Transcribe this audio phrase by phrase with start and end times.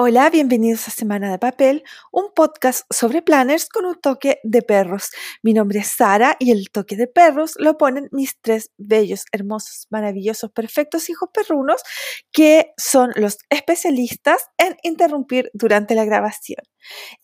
[0.00, 1.82] Hola, bienvenidos a Semana de Papel,
[2.12, 5.10] un podcast sobre planners con un toque de perros.
[5.42, 9.88] Mi nombre es Sara y el toque de perros lo ponen mis tres bellos, hermosos,
[9.90, 11.82] maravillosos, perfectos hijos perrunos
[12.30, 16.62] que son los especialistas en interrumpir durante la grabación.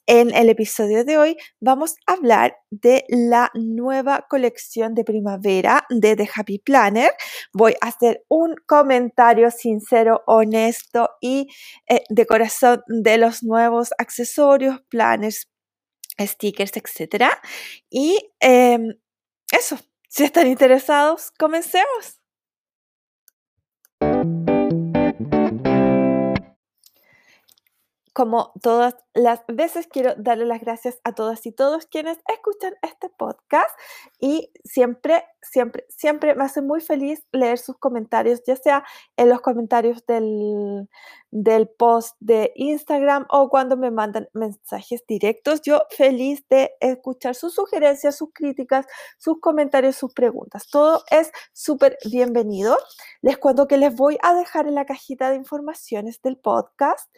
[0.06, 6.16] En el episodio de hoy vamos a hablar de la nueva colección de primavera de
[6.16, 7.12] The Happy Planner.
[7.52, 11.48] Voy a hacer un comentario sincero, honesto y
[11.88, 15.48] eh, de corazón de los nuevos accesorios, planners,
[16.18, 17.26] stickers, etc.
[17.90, 18.94] Y em,
[19.52, 19.78] eso,
[20.08, 22.20] si están interesados, comencemos.
[28.14, 33.08] Como todas las veces, quiero darle las gracias a todas y todos quienes escuchan este
[33.10, 33.70] podcast
[34.20, 38.84] y siempre, siempre, siempre me hace muy feliz leer sus comentarios, ya sea
[39.16, 40.88] en los comentarios del,
[41.32, 45.60] del post de Instagram o cuando me mandan mensajes directos.
[45.62, 48.86] Yo feliz de escuchar sus sugerencias, sus críticas,
[49.18, 50.68] sus comentarios, sus preguntas.
[50.70, 52.78] Todo es súper bienvenido.
[53.22, 57.10] Les cuento que les voy a dejar en la cajita de informaciones del podcast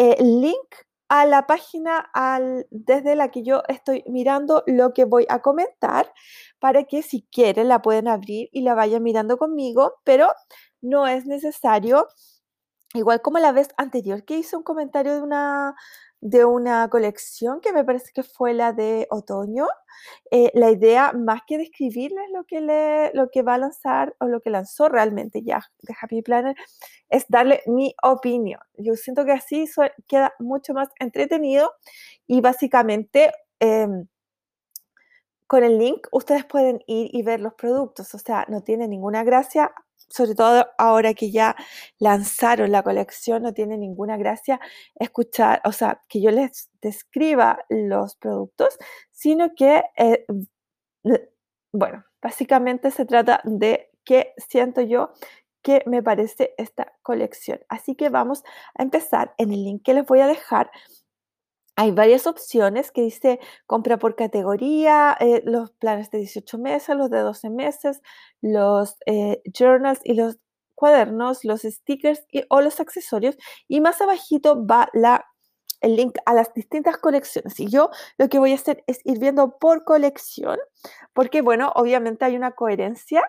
[0.00, 0.74] eh, link
[1.10, 6.10] a la página al, desde la que yo estoy mirando lo que voy a comentar
[6.58, 10.28] para que si quieren la pueden abrir y la vayan mirando conmigo, pero
[10.80, 12.08] no es necesario.
[12.94, 15.74] Igual como la vez anterior que hice un comentario de una,
[16.20, 19.66] de una colección que me parece que fue la de otoño.
[20.30, 24.26] Eh, la idea, más que describirles lo que, le, lo que va a lanzar o
[24.26, 26.54] lo que lanzó realmente ya de Happy Planner,
[27.08, 28.60] es darle mi opinión.
[28.76, 29.66] Yo siento que así
[30.06, 31.72] queda mucho más entretenido
[32.26, 34.06] y básicamente em,
[35.46, 38.14] con el link ustedes pueden ir y ver los productos.
[38.14, 39.72] O sea, no tiene ninguna gracia
[40.10, 41.56] sobre todo ahora que ya
[41.98, 44.60] lanzaron la colección, no tiene ninguna gracia
[44.96, 48.76] escuchar, o sea, que yo les describa los productos,
[49.12, 50.26] sino que, eh,
[51.72, 55.12] bueno, básicamente se trata de qué siento yo
[55.62, 57.60] que me parece esta colección.
[57.68, 58.42] Así que vamos
[58.76, 60.70] a empezar en el link que les voy a dejar
[61.80, 67.08] hay varias opciones que dice compra por categoría, eh, los planes de 18 meses, los
[67.08, 68.02] de 12 meses,
[68.42, 70.36] los eh, journals y los
[70.74, 73.38] cuadernos, los stickers y, o los accesorios.
[73.66, 75.24] Y más abajito va la,
[75.80, 77.58] el link a las distintas colecciones.
[77.58, 80.58] Y yo lo que voy a hacer es ir viendo por colección,
[81.14, 83.22] porque bueno, obviamente hay una coherencia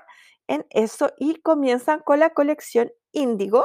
[0.48, 3.64] en eso y comienzan con la colección Índigo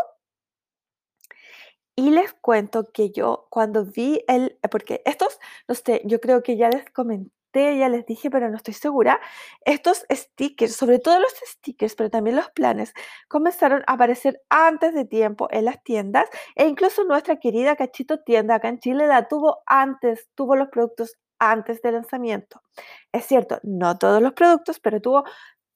[1.96, 6.56] y les cuento que yo cuando vi el, porque estos, no sé, yo creo que
[6.56, 9.18] ya les comenté, ya les dije, pero no estoy segura,
[9.64, 12.92] estos stickers, sobre todo los stickers, pero también los planes,
[13.28, 18.56] comenzaron a aparecer antes de tiempo en las tiendas e incluso nuestra querida Cachito Tienda
[18.56, 22.62] acá en Chile la tuvo antes, tuvo los productos antes del lanzamiento.
[23.12, 25.24] Es cierto, no todos los productos, pero tuvo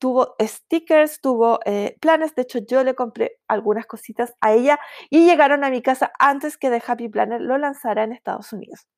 [0.01, 2.35] tuvo stickers, tuvo eh, planes.
[2.35, 4.81] De hecho, yo le compré algunas cositas a ella
[5.11, 8.89] y llegaron a mi casa antes que The Happy Planner lo lanzara en Estados Unidos.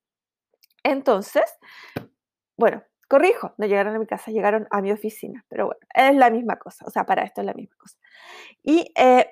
[0.84, 1.44] Entonces,
[2.56, 6.30] bueno, corrijo, no llegaron a mi casa, llegaron a mi oficina, pero bueno, es la
[6.30, 7.98] misma cosa, o sea, para esto es la misma cosa.
[8.62, 9.26] Y eh,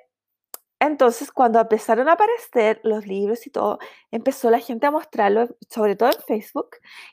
[0.80, 3.78] entonces, cuando empezaron a aparecer los libros y todo,
[4.10, 6.70] empezó la gente a mostrarlo, sobre todo en Facebook,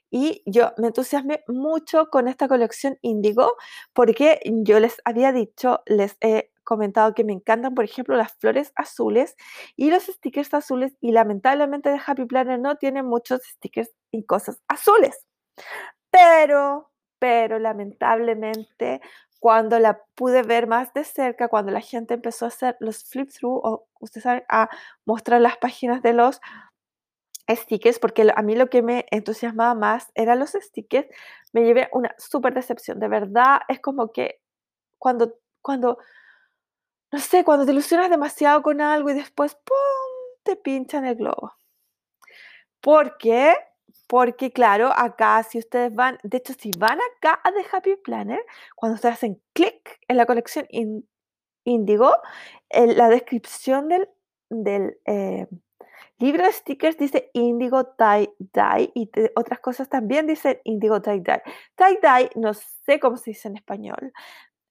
[0.10, 3.56] y yo me entusiasmé mucho con esta colección Índigo,
[3.94, 8.72] porque yo les había dicho, les he comentado que me encantan, por ejemplo, las flores
[8.76, 9.36] azules
[9.76, 14.62] y los stickers azules, y lamentablemente de Happy Planner no tiene muchos stickers y cosas
[14.70, 15.26] azules.
[16.12, 19.02] Pero, pero lamentablemente
[19.40, 23.30] cuando la pude ver más de cerca, cuando la gente empezó a hacer los flip
[23.32, 24.70] through o ustedes saben, a
[25.06, 26.42] mostrar las páginas de los
[27.50, 31.08] stickers, porque a mí lo que me entusiasmaba más eran los stickers,
[31.54, 33.00] me llevé una súper decepción.
[33.00, 34.40] De verdad, es como que
[35.00, 35.98] cuando, cuando,
[37.12, 39.76] no sé, cuando te ilusionas demasiado con algo y después, ¡pum!,
[40.44, 41.54] te pinchan el globo.
[42.82, 43.54] Porque
[44.08, 48.40] porque claro, acá si ustedes van, de hecho si van acá a The Happy Planner,
[48.76, 50.66] cuando ustedes hacen clic en la colección
[51.66, 52.12] Índigo,
[52.72, 54.10] la descripción del,
[54.50, 55.48] del eh,
[56.18, 61.44] libro de stickers dice Indigo Tie Dye y otras cosas también dicen Indigo Tie Dye.
[61.76, 64.14] Tie Dye no sé cómo se dice en español,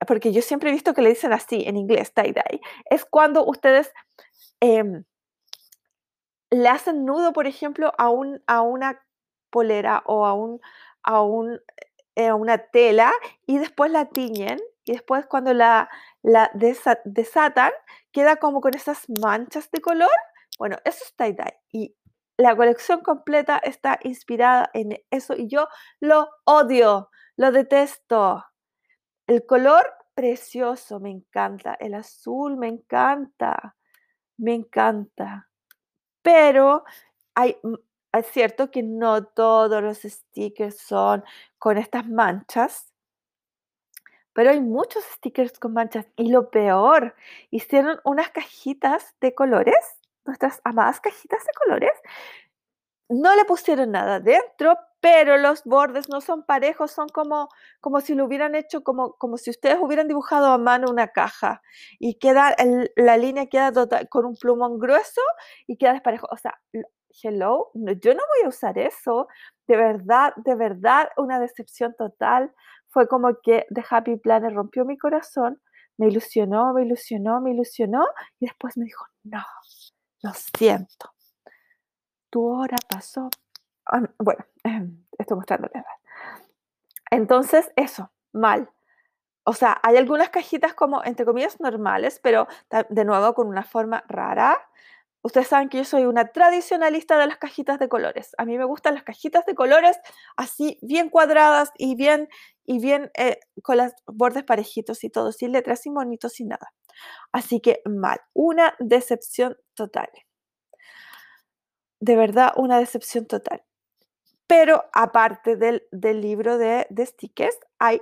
[0.06, 2.60] porque yo siempre he visto que le dicen así en inglés, tie dye.
[2.90, 3.92] Es cuando ustedes
[4.60, 5.04] em,
[6.50, 9.02] le hacen nudo, por ejemplo, a, un, a una
[9.50, 10.60] polera o a, un,
[11.02, 11.60] a, un,
[12.14, 13.12] eh, una tela
[13.46, 15.88] y después la tiñen y después cuando la,
[16.22, 17.72] la desatan
[18.12, 20.10] queda como con esas manchas de color.
[20.58, 21.96] Bueno, eso es tie-dye y
[22.38, 25.68] la colección completa está inspirada en eso y yo
[26.00, 28.44] lo odio, lo detesto.
[29.26, 31.74] El color precioso, me encanta.
[31.74, 33.76] El azul, me encanta.
[34.38, 35.48] Me encanta.
[36.22, 36.84] Pero
[37.34, 37.56] hay,
[38.18, 41.24] es cierto que no todos los stickers son
[41.58, 42.92] con estas manchas,
[44.32, 46.06] pero hay muchos stickers con manchas.
[46.16, 47.14] Y lo peor,
[47.50, 49.74] hicieron unas cajitas de colores,
[50.26, 51.92] nuestras amadas cajitas de colores.
[53.08, 57.48] No le pusieron nada dentro, pero los bordes no son parejos, son como,
[57.80, 61.62] como si lo hubieran hecho, como, como si ustedes hubieran dibujado a mano una caja
[62.00, 62.56] y queda,
[62.96, 65.20] la línea queda total, con un plumón grueso
[65.68, 66.26] y queda desparejo.
[66.30, 66.58] O sea,
[67.22, 69.28] hello, yo no voy a usar eso.
[69.66, 72.52] De verdad, de verdad, una decepción total.
[72.88, 75.60] Fue como que The Happy Planner rompió mi corazón,
[75.98, 78.06] me ilusionó, me ilusionó, me ilusionó
[78.40, 79.44] y después me dijo, no,
[80.22, 81.12] lo siento.
[82.30, 83.28] Tu hora pasó
[83.86, 84.44] Ah, bueno,
[85.18, 85.84] estoy mostrándoles.
[87.10, 88.70] Entonces, eso, mal.
[89.44, 92.48] O sea, hay algunas cajitas como, entre comillas, normales, pero
[92.90, 94.58] de nuevo con una forma rara.
[95.26, 98.30] Ustedes saben que yo soy una tradicionalista de las cajitas de colores.
[98.38, 99.98] A mí me gustan las cajitas de colores
[100.36, 102.28] así, bien cuadradas y bien,
[102.64, 106.72] y bien eh, con los bordes parejitos y todo, sin letras, sin bonitos, sin nada.
[107.32, 110.08] Así que mal, una decepción total.
[111.98, 113.64] De verdad, una decepción total.
[114.46, 115.82] Pero aparte del,
[116.20, 118.00] libro de, stickers, hay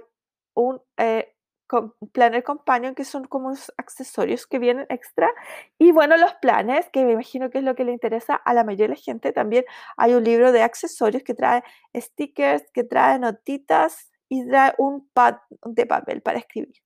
[0.53, 1.34] un eh,
[2.13, 5.31] Planner Companion que son como unos accesorios que vienen extra.
[5.79, 8.65] Y bueno, los planes, que me imagino que es lo que le interesa a la
[8.65, 9.65] mayoría de la gente, también
[9.97, 11.63] hay un libro de accesorios que trae
[11.95, 16.83] stickers, que trae notitas y trae un pad de papel para escribir.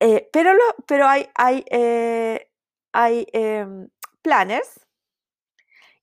[0.00, 0.52] Eh, pero,
[0.86, 2.50] pero hay, hay, eh,
[2.92, 3.88] hay em,
[4.22, 4.86] planners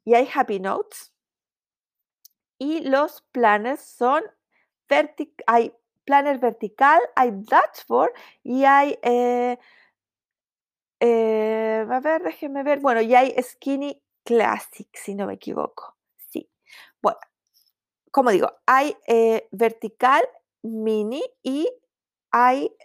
[0.05, 1.13] y hay happy notes
[2.57, 4.23] y los planners son
[5.47, 5.73] hay
[6.05, 8.11] planner vertical, hay dashboard
[8.43, 9.57] y hay, eh,
[10.99, 15.95] eh, a ver, déjenme ver, bueno, y hay skinny classic, si no me equivoco.
[16.29, 16.49] Sí.
[17.01, 17.19] Bueno,
[18.11, 20.23] como digo, hay eh, vertical,
[20.63, 21.69] mini y
[22.31, 22.75] hay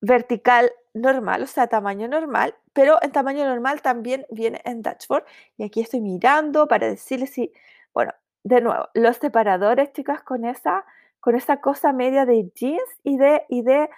[0.00, 5.24] vertical normal, o sea, tamaño normal, pero en tamaño normal también viene en dashboard.
[5.56, 7.52] Y aquí estoy mirando para decirles si,
[7.94, 8.12] bueno,
[8.48, 10.86] de nuevo, los separadores, chicas, con esa,
[11.20, 13.90] con esa cosa media de jeans y de, y de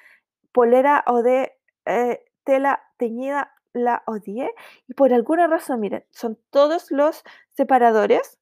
[0.50, 1.56] polera o de
[1.86, 4.52] eh, tela teñida, la odié.
[4.88, 8.38] Y por alguna razón, miren, son todos los separadores,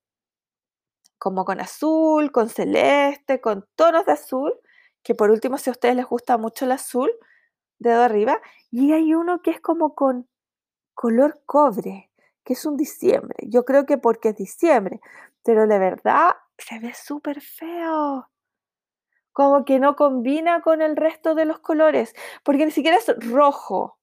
[1.18, 4.54] como con azul, con celeste, con tonos de azul,
[5.02, 7.10] que por último, si a ustedes les gusta mucho el azul,
[7.78, 8.40] dedo arriba,
[8.70, 10.26] y hay uno que es como con
[10.94, 12.10] color cobre,
[12.44, 13.36] que es un diciembre.
[13.46, 15.00] Yo creo que porque es diciembre,
[15.48, 18.28] pero de verdad se ve súper feo.
[19.32, 22.12] Como que no combina con el resto de los colores,
[22.42, 23.98] porque ni siquiera es rojo,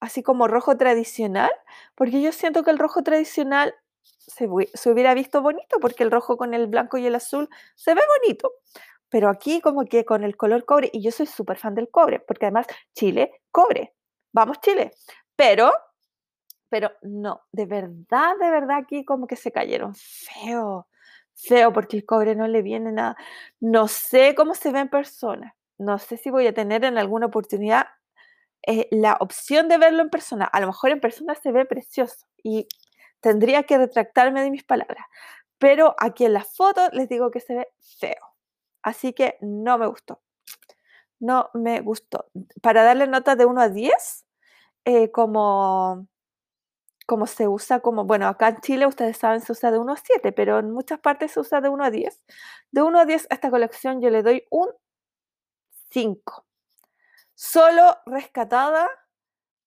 [0.00, 1.52] así como rojo tradicional,
[1.94, 6.36] porque yo siento que el rojo tradicional se, se, hubiera visto bonito, porque el rojo
[6.36, 8.50] con el blanco y el azul se ve bonito.
[9.08, 12.18] Pero aquí como que con el color cobre, y yo soy súper fan del cobre,
[12.18, 13.94] porque además Chile, cobre.
[14.32, 14.90] Vamos Chile.
[15.36, 15.70] Pero,
[16.72, 20.88] pero no, de verdad, de verdad aquí como que se cayeron feo,
[21.34, 23.14] feo, porque el cobre no le viene nada.
[23.60, 25.54] No sé cómo se ve en persona.
[25.76, 27.88] No sé si voy a tener en alguna oportunidad
[28.66, 30.46] eh, la opción de verlo en persona.
[30.46, 32.66] A lo mejor en persona se ve precioso y
[33.20, 35.04] tendría que retractarme de mis palabras.
[35.58, 38.34] Pero aquí en la foto les digo que se ve feo.
[38.82, 40.22] Así que no me gustó.
[41.20, 42.30] No me gustó.
[42.62, 44.24] Para darle nota de 1 a 10,
[44.86, 46.06] eh, como,
[47.12, 49.96] como se usa, como, bueno, acá en Chile ustedes saben se usa de 1 a
[49.98, 52.24] 7, pero en muchas partes se usa de 1 a 10.
[52.70, 54.70] De 1 a 10 a esta colección yo le doy un
[55.90, 56.46] 5.
[57.34, 58.88] Solo rescatada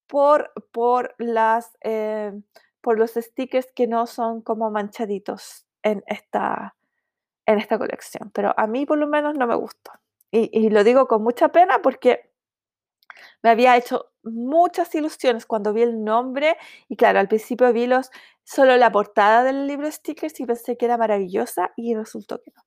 [0.08, 2.34] por, por, las, eh,
[2.82, 6.76] por los stickers que no son como manchaditos en esta,
[7.46, 9.92] en esta colección, pero a mí por lo menos no me gustó.
[10.32, 12.25] Y, lo digo con mucha pena porque
[13.46, 16.58] me había hecho muchas ilusiones cuando vi el nombre
[16.90, 18.10] y claro, al principio vi los,
[18.44, 22.64] solo la portada del libro stickers y pensé que era maravillosa y resultó que no.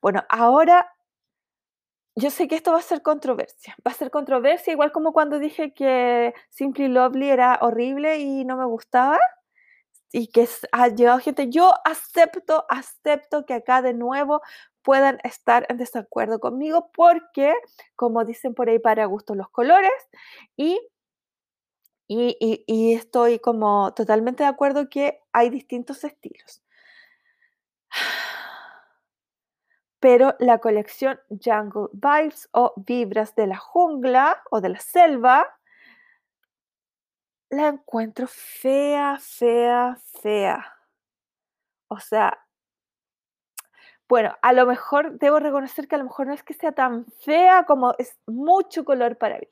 [0.00, 0.88] Bueno, ahora
[2.14, 3.74] yo sé que esto va a ser controversia.
[3.84, 8.56] Va a ser controversia igual como cuando dije que Simply Lovely era horrible y no
[8.56, 9.18] me gustaba
[10.12, 14.42] y que ha llegado gente, yo acepto, acepto que acá de nuevo
[14.84, 17.54] puedan estar en desacuerdo conmigo porque,
[17.96, 19.92] como dicen por ahí, para gusto los colores
[20.56, 20.80] y
[22.08, 26.62] Y, y- y estoy como totalmente de acuerdo que hay distintos estilos.
[30.00, 35.46] Pero la colección Jungle Vibes o Vibras de la jungla o de la selva
[37.48, 40.62] la encuentro fea, fea, fea.
[41.88, 42.38] O sea,
[44.14, 47.04] bueno, a lo mejor debo reconocer que a lo mejor no es que sea tan
[47.24, 49.48] fea como es mucho color para mí.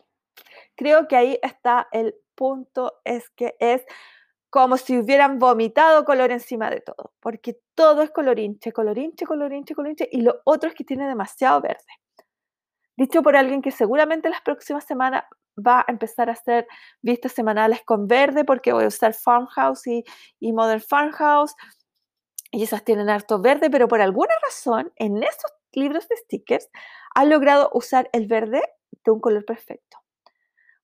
[0.76, 3.84] Creo que ahí está el punto, es que es
[4.50, 10.08] como si hubieran vomitado color encima de todo, porque todo es colorinche, colorinche, colorinche, colorinche,
[10.12, 11.82] y lo otro es que tiene demasiado verde.
[12.96, 15.24] Dicho por alguien que seguramente las próximas semanas
[15.58, 16.68] va a empezar a hacer
[17.00, 20.04] vistas semanales con verde, porque voy a usar Farmhouse y,
[20.38, 21.56] y Modern Farmhouse,
[22.52, 26.70] y esas tienen harto verde, pero por alguna razón en estos libros de stickers
[27.14, 28.62] han logrado usar el verde
[29.04, 29.98] de un color perfecto.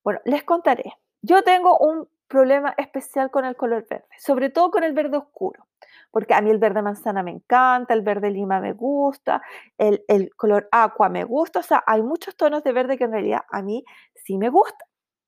[0.03, 0.93] Bueno, les contaré.
[1.21, 5.67] Yo tengo un problema especial con el color verde, sobre todo con el verde oscuro,
[6.11, 9.41] porque a mí el verde manzana me encanta, el verde lima me gusta,
[9.77, 13.11] el, el color aqua me gusta, o sea, hay muchos tonos de verde que en
[13.11, 13.83] realidad a mí
[14.15, 14.85] sí me gusta,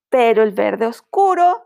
[0.09, 1.65] pero el verde oscuro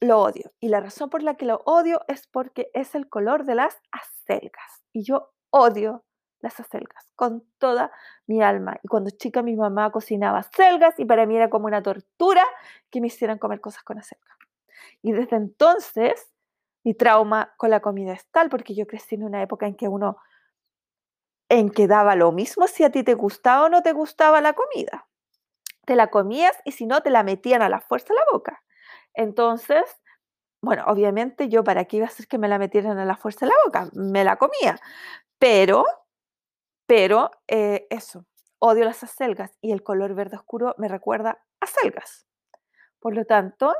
[0.00, 0.52] lo odio.
[0.60, 3.76] Y la razón por la que lo odio es porque es el color de las
[3.92, 4.84] acelgas.
[4.92, 6.04] Y yo odio
[6.40, 7.90] las acelgas con toda
[8.26, 8.78] mi alma.
[8.82, 12.44] Y cuando chica mi mamá cocinaba acelgas y para mí era como una tortura
[12.90, 14.36] que me hicieran comer cosas con acelgas.
[15.02, 16.30] Y desde entonces
[16.84, 19.88] mi trauma con la comida es tal porque yo crecí en una época en que
[19.88, 20.18] uno
[21.48, 24.52] en que daba lo mismo si a ti te gustaba o no te gustaba la
[24.52, 25.08] comida.
[25.84, 28.62] Te la comías y si no te la metían a la fuerza en la boca.
[29.16, 29.82] Entonces,
[30.62, 33.46] bueno, obviamente yo para qué iba a hacer que me la metieran a la fuerza
[33.46, 34.78] en la boca, me la comía.
[35.38, 35.84] Pero,
[36.86, 38.26] pero eh, eso,
[38.58, 41.30] odio las acelgas y el color verde oscuro me recuerda
[41.60, 42.26] a acelgas.
[43.00, 43.74] Por lo tanto,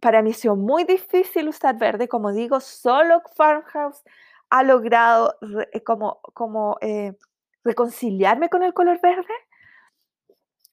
[0.00, 2.08] para mí ha sido muy difícil usar verde.
[2.08, 4.02] Como digo, solo Farmhouse
[4.50, 5.36] ha logrado
[5.72, 7.16] eh, como, como eh,
[7.64, 9.34] reconciliarme con el color verde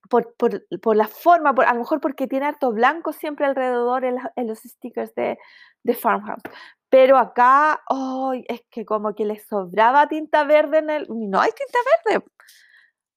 [0.10, 4.04] por, por- por la forma, por, a lo mejor porque tiene harto blanco siempre alrededor
[4.04, 5.38] en, los stickers de,
[5.84, 6.42] de Farmhouse.
[6.90, 11.08] Pero acá, ay, es que como que le sobraba tinta verde en el...
[11.10, 11.80] No hay tinta
[12.14, 12.26] verde.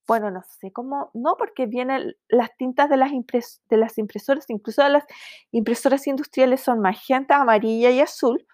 [0.07, 4.45] Bueno, no sé cómo, no, porque vienen las tintas de las, impres- de las impresoras,
[4.51, 5.05] incluso de las
[5.53, 8.47] impresoras industriales son magenta, amarilla y azul,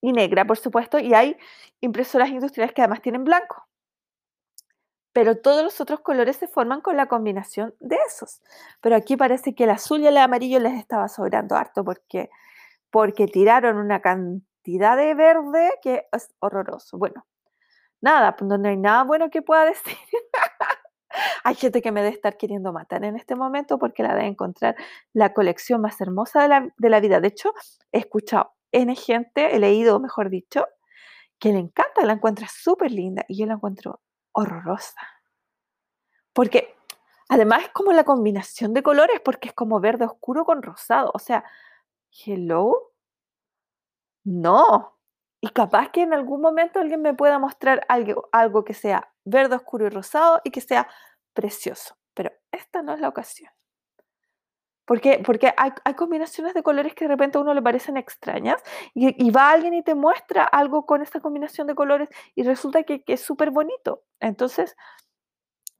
[0.00, 1.36] y negra, por supuesto, y hay
[1.80, 3.66] impresoras industriales que además tienen blanco
[5.16, 8.42] pero todos los otros colores se forman con la combinación de esos.
[8.82, 12.28] Pero aquí parece que el azul y el amarillo les estaba sobrando harto porque,
[12.90, 16.98] porque tiraron una cantidad de verde que es horroroso.
[16.98, 17.24] Bueno,
[18.02, 19.96] nada, pues no hay nada bueno que pueda decir.
[21.44, 24.76] hay gente que me debe estar queriendo matar en este momento porque la de encontrar
[25.14, 27.20] la colección más hermosa de la, de la vida.
[27.20, 27.54] De hecho,
[27.90, 30.66] he escuchado N gente, he leído, mejor dicho,
[31.38, 34.02] que le encanta, la encuentra súper linda y yo la encuentro
[34.36, 35.00] horrorosa.
[36.32, 36.76] Porque
[37.28, 41.10] además es como la combinación de colores, porque es como verde oscuro con rosado.
[41.14, 41.44] O sea,
[42.26, 42.92] hello,
[44.24, 44.98] no.
[45.40, 49.56] Y capaz que en algún momento alguien me pueda mostrar algo, algo que sea verde
[49.56, 50.88] oscuro y rosado y que sea
[51.34, 51.96] precioso.
[52.14, 53.50] Pero esta no es la ocasión.
[54.86, 58.62] Porque, porque hay, combinaciones de colores que de repente a uno le parecen extrañas
[58.94, 63.02] y, va alguien y te muestra algo con esta combinación de colores y resulta que,
[63.02, 64.04] que es súper bonito.
[64.20, 64.76] Entonces,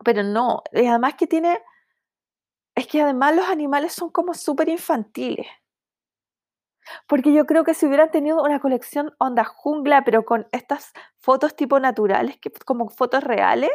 [0.04, 1.62] pero no, y además que tiene,
[2.74, 5.46] es que además los animales son como súper infantiles.
[7.08, 11.56] Porque yo creo que si hubieran tenido una colección onda jungla, pero con estas fotos
[11.56, 13.70] tipo naturales, que, como fotos reales,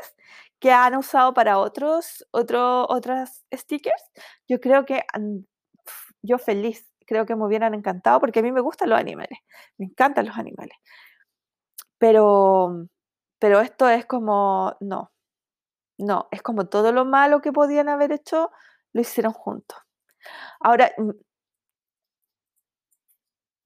[0.61, 4.03] que han usado para otros, otro, otras stickers,
[4.47, 5.03] yo creo que
[6.21, 9.39] yo feliz, creo que me hubieran encantado, porque a mí me gustan los animales,
[9.77, 10.77] me encantan los animales.
[11.97, 12.87] Pero,
[13.39, 15.11] pero esto es como, no,
[15.99, 18.51] no, es como todo lo malo que podían haber hecho,
[18.93, 19.77] lo hicieron juntos.
[20.61, 21.11] Ahora, mm,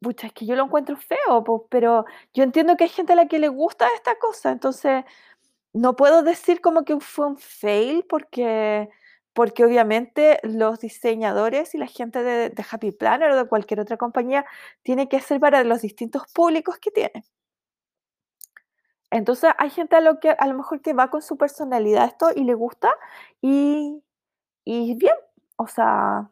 [0.01, 3.15] pucha, es que yo lo encuentro feo, po, pero yo entiendo que hay gente a
[3.15, 5.03] la que le gusta esta cosa, entonces
[5.75, 8.89] no puedo decir como que fue un fail porque,
[9.33, 14.45] porque obviamente los diseñadores y la gente de, Happy Planner o de cualquier otra compañía
[14.83, 17.25] tiene que ser para los distintos públicos que tiene.
[19.11, 22.29] Entonces hay gente a lo que a lo mejor que va con su personalidad esto
[22.33, 22.93] y le gusta
[23.41, 24.01] y,
[24.63, 25.15] y bien,
[25.57, 26.29] o sea,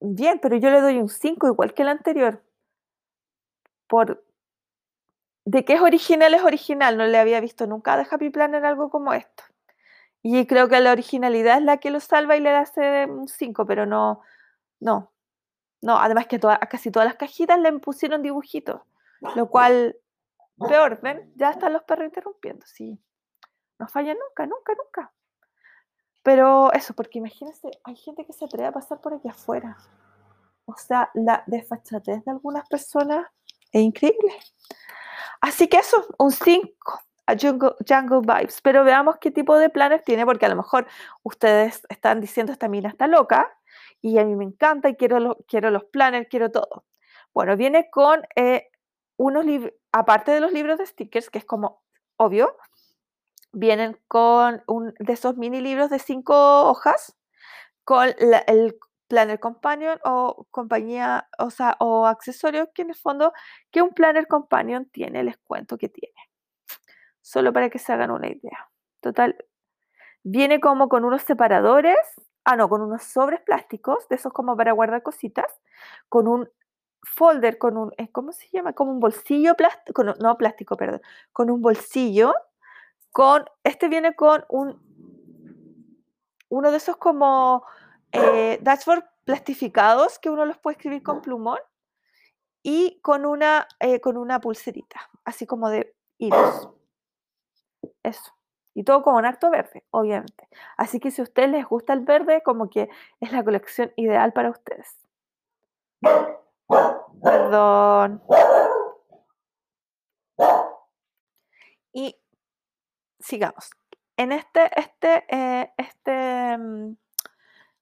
[0.00, 2.42] bien, pero yo le doy un 5 igual que el anterior.
[3.86, 4.23] Por,
[5.44, 6.96] de que es original, es original.
[6.96, 9.44] No le había visto nunca de Happy Planner algo como esto.
[10.22, 13.66] Y creo que la originalidad es la que lo salva y le hace un 5,
[13.66, 14.22] pero no,
[14.80, 15.12] no,
[15.82, 15.98] no.
[15.98, 18.80] Además que a casi todas las cajitas le pusieron dibujitos,
[19.36, 19.96] lo cual,
[20.66, 21.30] peor, ¿ven?
[21.36, 22.98] Ya están los perros interrumpiendo, sí.
[23.78, 25.12] No falla nunca, nunca, nunca.
[26.22, 29.76] Pero eso, porque imagínense, hay gente que se atreve a pasar por aquí afuera.
[30.64, 33.26] O sea, la desfachatez de algunas personas
[33.70, 34.32] es increíble.
[35.44, 36.72] Así que eso, un 5
[37.26, 38.62] a Jungle, Vibes.
[38.62, 40.86] Pero veamos qué tipo de planes tiene, porque a lo mejor
[41.22, 43.54] ustedes están diciendo esta mina está loca
[44.00, 46.86] y a mí me encanta y quiero, los planners, quiero todo.
[47.34, 48.68] Bueno, viene con eh,
[49.18, 51.82] unos libros, aparte de los libros de stickers, que es como
[52.16, 52.56] obvio,
[53.52, 57.18] vienen con un de esos mini libros de cinco hojas,
[57.84, 58.14] con
[58.46, 58.78] el
[59.14, 63.32] Planner Companion o compañía, o sea, o accesorio que en el fondo
[63.70, 66.18] que un Planner Companion tiene, les cuento que tiene.
[67.20, 68.68] Solo para que se hagan una idea.
[69.00, 69.36] Total,
[70.24, 71.96] viene como con unos separadores,
[72.44, 75.60] ah no, con unos sobres plásticos, de esos como para guardar cositas,
[76.08, 76.50] con un
[77.04, 78.72] folder, con un, eh, ¿cómo se llama?
[78.72, 81.02] Como un bolsillo plástico, no plástico, perdón,
[81.32, 82.34] con un bolsillo,
[83.12, 84.82] con, este viene con un,
[86.48, 87.64] uno de esos como
[88.14, 91.58] eh, dashboard plastificados que uno los puede escribir con plumón
[92.62, 96.70] y con una, eh, con una pulserita, así como de hilos.
[98.02, 98.32] Eso.
[98.72, 100.48] Y todo con un acto verde, obviamente.
[100.76, 102.88] Así que si a ustedes les gusta el verde, como que
[103.20, 104.96] es la colección ideal para ustedes.
[107.22, 108.22] Perdón.
[111.92, 112.16] Y
[113.20, 113.70] sigamos.
[114.16, 116.96] En este, este, eh, este mm,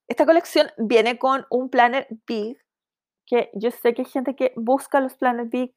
[0.07, 2.57] esta colección viene con un planner big,
[3.25, 5.73] que yo sé que hay gente que busca los planners big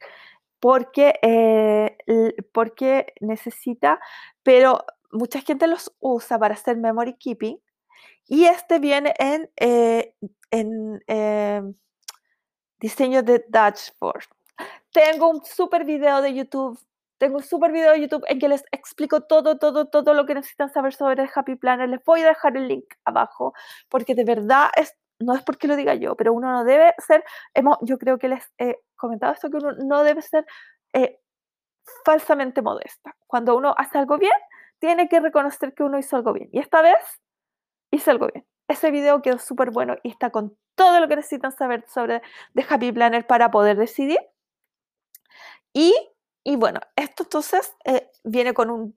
[0.60, 1.96] porque, eh,
[2.52, 4.00] porque necesita,
[4.42, 7.60] pero mucha gente los usa para hacer memory keeping.
[8.28, 10.14] Y este viene en, eh,
[10.50, 11.62] en eh,
[12.80, 14.24] diseño de dashboard.
[14.92, 16.78] Tengo un super video de YouTube
[17.18, 20.34] tengo un super video de YouTube en que les explico todo, todo, todo lo que
[20.34, 21.88] necesitan saber sobre el Happy Planner.
[21.88, 23.54] Les voy a dejar el link abajo
[23.88, 27.24] porque de verdad es, no es porque lo diga yo, pero uno no debe ser,
[27.54, 30.44] hemos, yo creo que les he comentado esto, que uno no debe ser
[30.92, 31.20] eh,
[32.04, 33.16] falsamente modesta.
[33.26, 34.32] Cuando uno hace algo bien,
[34.78, 36.48] tiene que reconocer que uno hizo algo bien.
[36.52, 36.96] Y esta vez
[37.90, 38.46] hice algo bien.
[38.68, 42.20] Ese video quedó súper bueno y está con todo lo que necesitan saber sobre
[42.68, 44.18] Happy Planner para poder decidir.
[45.72, 45.94] Y
[46.46, 48.94] y bueno, esto entonces eh, viene con un,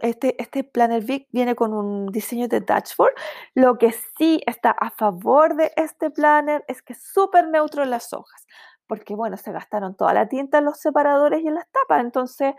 [0.00, 3.12] este, este Planner Big viene con un diseño de dashboard.
[3.54, 7.90] Lo que sí está a favor de este planner es que es súper neutro en
[7.90, 8.46] las hojas,
[8.86, 12.54] porque bueno, se gastaron toda la tinta en los separadores y en las tapas, entonces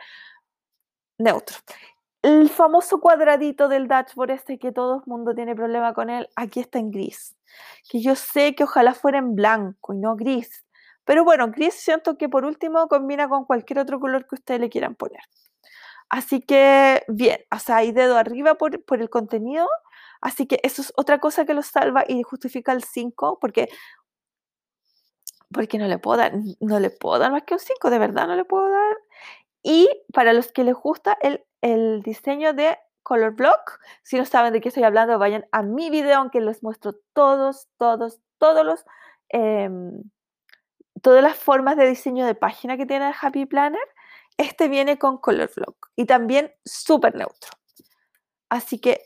[1.17, 1.57] neutro.
[2.21, 6.59] El famoso cuadradito del dashboard este que todo el mundo tiene problema con él, aquí
[6.59, 7.35] está en gris,
[7.89, 10.63] que yo sé que ojalá fuera en blanco y no gris,
[11.09, 14.69] pero bueno, gris siento que por último combina con cualquier otro color que ustedes le
[14.69, 15.21] quieran poner.
[16.07, 19.67] Así que bien, o sea, hay dedo arriba por, por el contenido.
[20.21, 23.69] Así que eso es otra cosa que lo salva y justifica el 5, porque,
[25.51, 28.27] porque no, le puedo dar, no le puedo dar más que un 5, de verdad
[28.27, 28.97] no le puedo dar.
[29.63, 34.53] Y para los que les gusta el, el diseño de Color Block, si no saben
[34.53, 38.85] de qué estoy hablando, vayan a mi video, aunque les muestro todos, todos, todos los...
[39.29, 40.03] Em,
[41.01, 43.81] todas las formas de diseño de página que tiene el Happy Planner,
[44.37, 47.51] este viene con Color Block y también súper neutro.
[48.49, 49.01] Así que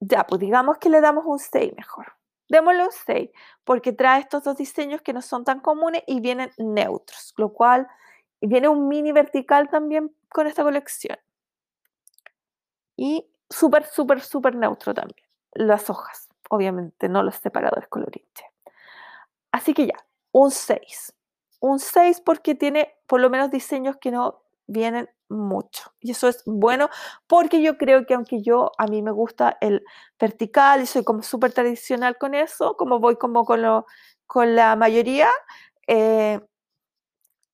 [0.00, 2.12] ya, pues digamos que le damos un 6 mejor.
[2.48, 3.30] Démosle un 6
[3.64, 7.88] porque trae estos dos diseños que no son tan comunes y vienen neutros, lo cual
[8.40, 11.18] viene un mini vertical también con esta colección.
[12.96, 15.26] Y súper, súper, súper neutro también.
[15.52, 18.46] Las hojas, obviamente, no los separadores coloriches.
[19.52, 19.96] Así que ya,
[20.32, 21.14] un 6.
[21.60, 25.92] Un 6 porque tiene por lo menos diseños que no vienen mucho.
[26.00, 26.88] Y eso es bueno
[27.26, 29.84] porque yo creo que aunque yo, a mí me gusta el
[30.18, 33.86] vertical y soy como súper tradicional con eso, como voy como con, lo,
[34.26, 35.30] con la mayoría,
[35.86, 36.40] eh,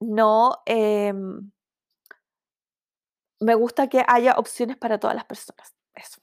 [0.00, 1.50] no, em,
[3.40, 5.74] me gusta que haya opciones para todas las personas.
[5.94, 6.20] Eso.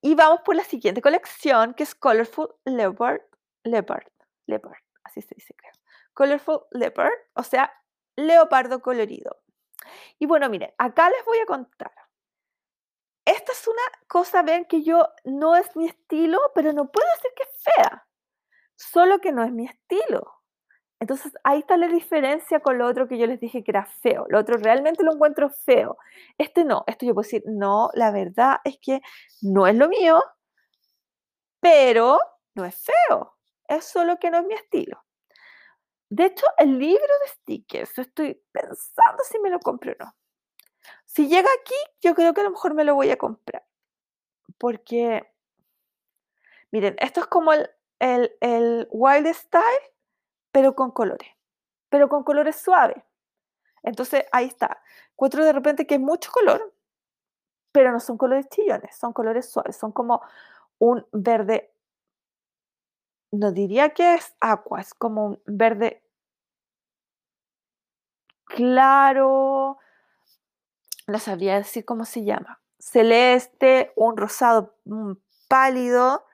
[0.00, 3.20] Y vamos por la siguiente colección, que es Colorful Leopard.
[3.64, 4.08] Leopard.
[4.46, 4.81] Leopard
[5.12, 5.72] así se dice, creo.
[6.14, 7.72] Colorful Leopard, o sea,
[8.16, 9.40] leopardo colorido.
[10.18, 11.92] Y bueno, miren, acá les voy a contar.
[13.24, 17.30] Esta es una cosa, ven, que yo no es mi estilo, pero no puedo decir
[17.36, 18.06] que es fea.
[18.76, 20.42] Solo que no es mi estilo.
[20.98, 24.24] Entonces ahí está la diferencia con lo otro que yo les dije que era feo.
[24.28, 25.98] Lo otro realmente lo encuentro feo.
[26.38, 29.00] Este no, esto yo puedo decir, no, la verdad es que
[29.40, 30.22] no es lo mío,
[31.60, 32.20] pero
[32.54, 33.36] no es feo.
[33.68, 35.04] Es solo que no es mi estilo.
[36.08, 40.14] De hecho, el libro de stickers, estoy pensando si me lo compro o no.
[41.06, 43.64] Si llega aquí, yo creo que a lo mejor me lo voy a comprar.
[44.58, 45.32] Porque,
[46.70, 49.94] miren, esto es como el, el, el Wild Style,
[50.50, 51.28] pero con colores,
[51.88, 53.02] pero con colores suaves.
[53.82, 54.82] Entonces, ahí está.
[55.12, 56.74] Encuentro de repente que es mucho color,
[57.72, 60.22] pero no son colores chillones, son colores suaves, son como
[60.78, 61.71] un verde,
[63.32, 66.02] no diría que es agua, es como un verde
[68.44, 69.78] claro,
[71.06, 74.76] no sabría decir cómo se llama, celeste, un rosado
[75.48, 76.26] pálido,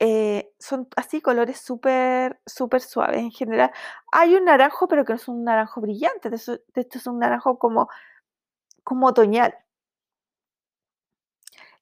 [0.00, 3.70] eh, son así colores súper, súper suaves en general.
[4.12, 7.58] Hay un naranjo, pero que no es un naranjo brillante, de, esto es un naranjo
[7.58, 7.88] como,
[8.84, 9.54] como otoñal.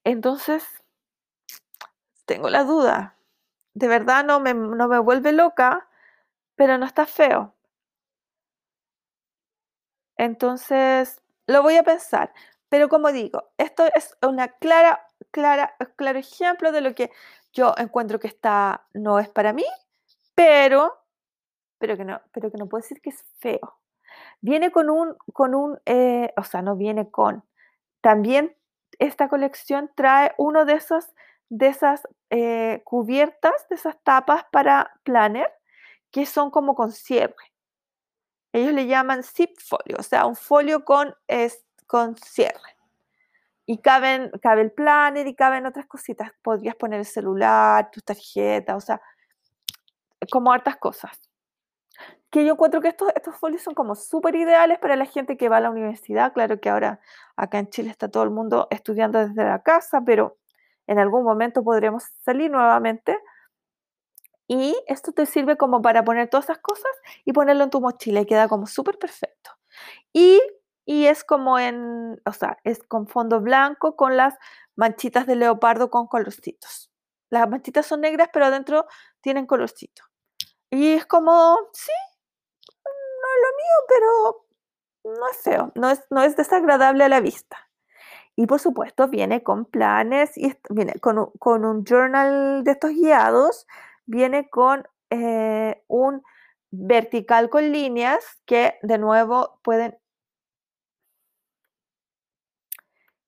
[0.03, 0.63] Entonces,
[2.25, 3.15] tengo la duda.
[3.75, 5.87] De verdad no me, no me vuelve loca,
[6.55, 7.53] pero no está feo.
[10.17, 12.33] Entonces, lo voy a pensar.
[12.69, 17.11] Pero como digo, esto es una clara, clara, claro ejemplo de lo que
[17.53, 19.65] yo encuentro que está, no es para mí,
[20.35, 20.97] pero,
[21.79, 23.79] pero que no, pero que no puedo decir que es feo.
[24.41, 27.43] Viene con un, con un, eh, o sea, no viene con.
[28.01, 28.55] También
[28.99, 31.05] esta colección trae uno de esos,
[31.49, 35.51] de esas eh, cubiertas, de esas tapas para planner,
[36.11, 37.53] que son como con cierre.
[38.53, 42.77] Ellos le llaman zip folio, o sea, un folio con, es, con cierre.
[43.65, 46.31] Y caben, cabe el planner y caben otras cositas.
[46.41, 49.01] Podrías poner el celular, tus tarjetas, o sea,
[50.29, 51.19] como hartas cosas.
[52.29, 55.49] Que yo encuentro que estos, estos folios son como súper ideales para la gente que
[55.49, 56.33] va a la universidad.
[56.33, 56.99] Claro que ahora
[57.35, 60.37] acá en Chile está todo el mundo estudiando desde la casa, pero
[60.87, 63.17] en algún momento podremos salir nuevamente.
[64.47, 66.91] Y esto te sirve como para poner todas esas cosas
[67.25, 69.51] y ponerlo en tu mochila y queda como súper perfecto.
[70.11, 70.39] Y
[70.85, 74.35] y es como en, o sea, es con fondo blanco con las
[74.75, 76.91] manchitas de leopardo con colorcitos.
[77.29, 78.85] Las manchitas son negras, pero adentro
[79.21, 80.03] tienen colorcito.
[80.69, 81.91] Y es como, sí,
[82.75, 84.43] no es lo mío,
[85.03, 87.69] pero no es feo, no es, no es desagradable a la vista.
[88.35, 93.67] Y por supuesto viene con planes, y viene con, un journal de estos guiados,
[94.05, 96.23] viene con eh, un
[96.71, 99.97] vertical con líneas que de nuevo pueden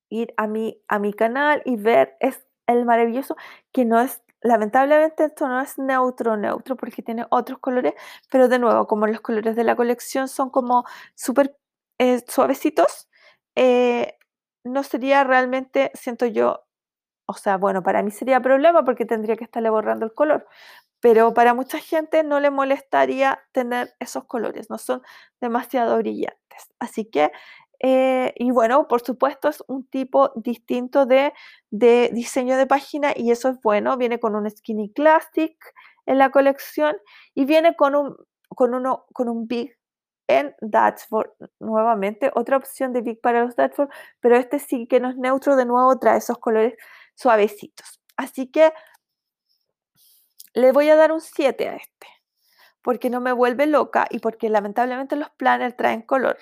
[0.09, 3.35] ir a mi, a mi canal y ver es el maravilloso
[3.71, 7.93] que no es, lamentablemente esto no es neutro neutro porque tiene otros colores,
[8.31, 11.55] pero de nuevo, como los colores de la colección son como súper
[11.99, 13.09] eh, suavecitos,
[13.55, 14.17] eh,
[14.65, 16.65] no sería realmente, siento yo,
[17.27, 20.47] o sea, bueno, para mí sería problema porque tendría que estarle borrando el color,
[20.99, 25.01] pero para mucha gente no le molestaría tener esos colores, no son
[25.41, 26.73] demasiado brillantes.
[26.79, 27.31] Así que
[27.79, 31.33] eh, y bueno, por supuesto es un tipo distinto de,
[31.69, 33.97] diseño de página y eso es bueno.
[33.97, 35.55] Viene con un Skinny Classic
[36.05, 36.95] en la colección
[37.33, 38.15] y viene con un,
[38.49, 39.77] con uno, con un Big
[40.27, 41.31] en Dashboard.
[41.59, 45.55] Nuevamente, otra opción de Big para los Dashboard, pero este sí que no es neutro,
[45.55, 46.75] de nuevo trae esos colores
[47.15, 48.01] suavecitos.
[48.17, 48.73] Así que
[50.53, 52.07] le voy a dar un 7 a este,
[52.81, 56.37] porque no me vuelve loca y porque lamentablemente los planners traen color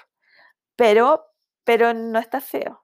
[0.76, 1.26] pero,
[1.64, 2.83] pero no está feo.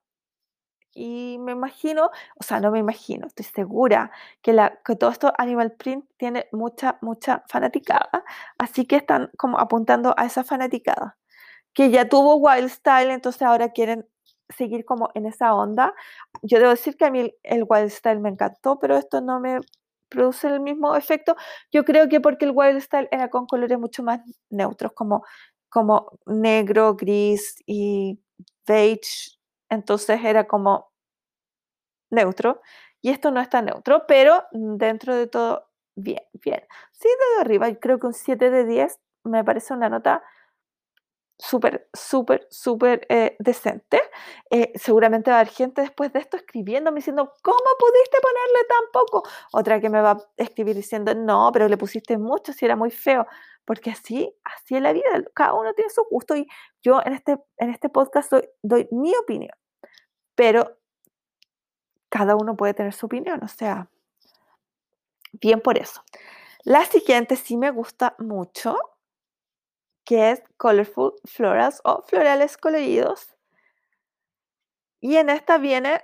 [0.94, 5.32] Y me imagino, o sea, no me imagino, estoy segura que, la, que todo esto
[5.38, 8.24] Animal Print tiene mucha, mucha fanaticada,
[8.58, 11.18] así que están como apuntando a esa fanaticada,
[11.74, 14.08] que ya tuvo Wild Style, entonces ahora quieren
[14.50, 15.94] seguir como en esa onda.
[16.42, 19.60] Yo debo decir que a mí el Wild Style me encantó, pero esto no me
[20.10, 21.36] produce el mismo efecto.
[21.72, 25.24] Yo creo que porque el Wild Style era con colores mucho más neutros, como
[25.70, 28.20] como negro, gris y
[28.68, 29.39] beige,
[29.70, 30.92] entonces era como
[32.10, 32.62] neutro.
[33.02, 36.64] Y esto no está neutro, pero dentro de todo, bien, bien.
[36.92, 40.22] Sí, de arriba, creo que un 7 de 10 me parece una nota
[41.38, 44.02] súper, súper, súper eh, decente.
[44.50, 48.92] Eh, seguramente va a haber gente después de esto escribiéndome diciendo, ¿cómo pudiste ponerle tan
[48.92, 49.24] poco?
[49.54, 52.92] Otra que me va a escribir diciendo, no, pero le pusiste mucho si era muy
[52.92, 53.26] feo.
[53.70, 55.04] Porque así, así es la vida,
[55.36, 56.48] cada uno tiene su gusto y
[56.82, 59.54] yo en este, en este podcast doy, doy mi opinión,
[60.34, 60.80] pero
[62.10, 63.88] cada uno puede tener su opinión, o sea,
[65.34, 66.04] bien por eso.
[66.64, 68.76] La siguiente sí me gusta mucho
[70.04, 73.36] que es Colorful Florals o Florales Coloridos.
[75.00, 76.04] Y en esta viene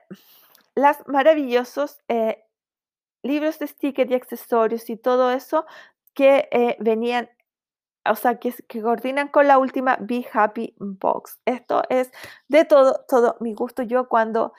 [0.76, 2.46] las maravillosos eh,
[3.24, 5.66] libros de stickers y accesorios y todo eso
[6.16, 7.30] que eh, venían,
[8.10, 11.40] o sea, que, coordinan con la última Be Happy Box.
[11.46, 12.12] Esto es
[12.48, 13.84] de todo, todo mi gusto.
[13.84, 14.54] Yo cuando,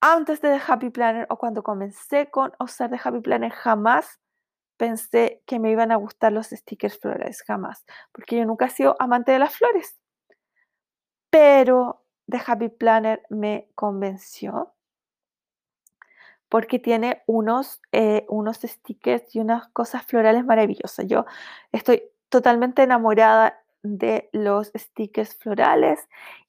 [0.00, 4.20] antes de The Happy Planner o cuando comencé con usar The Happy Planner, jamás
[4.76, 8.96] pensé que me iban a gustar los stickers florales, jamás, porque yo nunca he sido
[8.98, 9.96] amante de las flores.
[11.30, 14.74] Pero The Happy Planner me convenció
[16.48, 21.06] porque tiene unos, eh, unos stickers y unas cosas florales maravillosas.
[21.06, 21.26] Yo
[21.72, 26.00] estoy totalmente enamorada de los stickers florales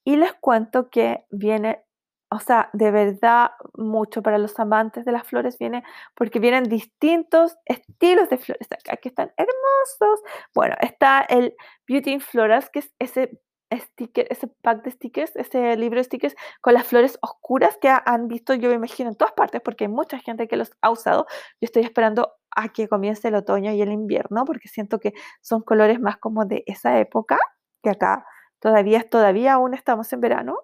[0.04, 1.84] y les cuento que viene
[2.32, 5.84] o sea, de verdad, mucho para los amantes de las flores viene
[6.16, 10.22] porque vienen distintos estilos de flores acá que están hermosos.
[10.56, 11.56] Bueno, está el
[11.88, 13.40] Beauty in Florals, que es ese
[13.74, 18.28] sticker, ese pack de stickers, ese libro de stickers con las flores oscuras que han
[18.28, 21.26] visto, yo me imagino, en todas partes, porque hay mucha gente que los ha usado.
[21.62, 25.62] Yo estoy esperando a que comience el otoño y el invierno, porque siento que son
[25.62, 27.38] colores más como de esa época,
[27.84, 28.26] que acá
[28.60, 30.58] todavía, todavía aún estamos en verano.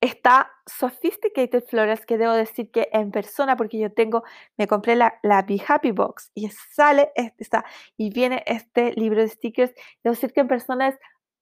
[0.00, 4.22] Está Sophisticated Florals, que debo decir que en persona, porque yo tengo,
[4.56, 7.64] me compré la, la Be Happy Box y sale, este, está,
[7.96, 9.72] y viene este libro de stickers.
[10.04, 10.98] Debo decir que en persona es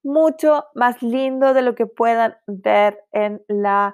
[0.07, 3.93] mucho más lindo de lo que puedan ver en, la,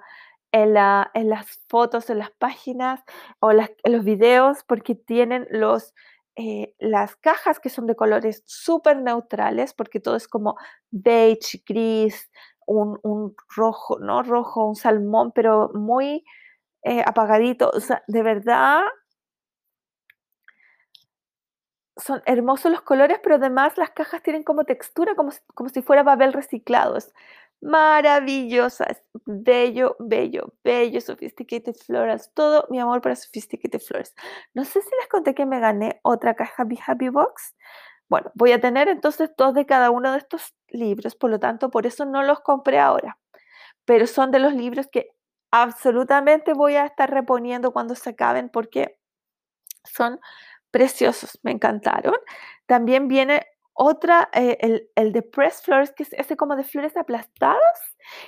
[0.52, 3.02] en, la, en las fotos, en las páginas
[3.40, 5.96] o en los videos, porque tienen los,
[6.36, 10.56] eh, las cajas que son de colores súper neutrales, porque todo es como
[10.92, 12.30] beige, gris,
[12.68, 16.24] un, rojo, no rojo, un salmón, pero muy
[16.84, 17.72] eh, apagadito.
[18.08, 18.84] De verdad
[21.98, 26.04] son hermosos los colores, pero además las cajas tienen como textura, como, como si fuera
[26.04, 26.98] papel reciclado.
[26.98, 27.14] Es
[27.62, 34.14] maravillosa, es bello, bello, bello, Sophisticated Florals, todo mi amor para Sophisticated Flores.
[34.54, 37.56] No sé si les conté que me gané otra caja Be Happy Box.
[38.10, 41.70] Bueno, voy a tener entonces dos de cada uno de estos libros, por lo tanto,
[41.70, 43.18] por eso no los compré ahora,
[43.86, 45.12] pero son de los libros que
[45.52, 49.00] absolutamente voy a estar reponiendo cuando se acaben porque
[49.86, 50.20] son
[50.74, 52.16] preciosos, me encantaron.
[52.66, 56.98] También viene otra, eh, el, el, de Press Flores, que es ese como de flores
[56.98, 57.80] aplastadas.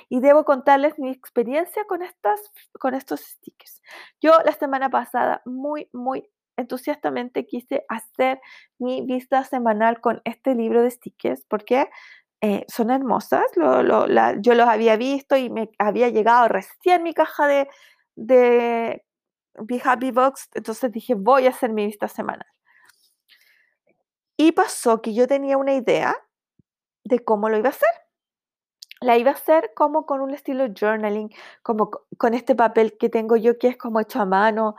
[0.08, 2.40] Y debo contarles mi experiencia con, estas,
[2.80, 3.82] con estos stickers.
[4.22, 8.40] Yo la semana pasada, muy, muy entusiastamente quise hacer
[8.78, 11.90] mi vista semanal con este libro de stickers porque
[12.40, 13.44] eh, son hermosas.
[13.54, 17.68] yo los había visto y me había llegado recién mi caja de,
[18.14, 19.05] de
[19.60, 22.46] Be Happy Box, entonces dije, voy a hacer mi vista semanal.
[24.36, 26.16] Y pasó que yo tenía una idea
[27.04, 27.88] de cómo lo iba a hacer.
[29.00, 31.30] La iba a hacer como con un estilo journaling,
[31.62, 34.74] como con este papel que tengo yo que es como hecho a mano,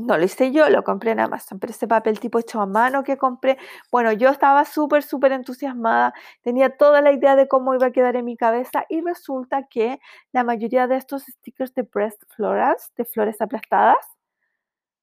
[0.00, 3.04] no lo hice yo, lo compré en Amazon, pero ese papel tipo hecho a mano
[3.04, 3.58] que compré,
[3.90, 8.16] bueno, yo estaba súper, súper entusiasmada, tenía toda la idea de cómo iba a quedar
[8.16, 10.00] en mi cabeza y resulta que
[10.32, 14.04] la mayoría de estos stickers de Pressed Florals, de flores aplastadas,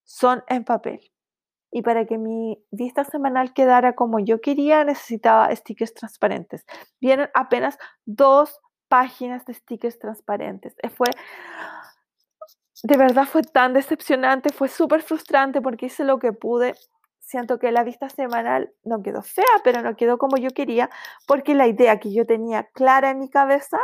[0.03, 1.11] son en papel.
[1.71, 6.65] Y para que mi vista semanal quedara como yo quería, necesitaba stickers transparentes.
[7.01, 10.75] Vienen apenas dos páginas de stickers transparentes.
[10.95, 11.07] Fue
[12.85, 16.75] de verdad fue tan decepcionante, fue súper frustrante porque hice lo que pude.
[17.19, 20.91] Siento que la vista semanal no quedó fea, pero no quedó como yo quería,
[21.25, 23.79] porque la idea que yo tenía clara en mi cabeza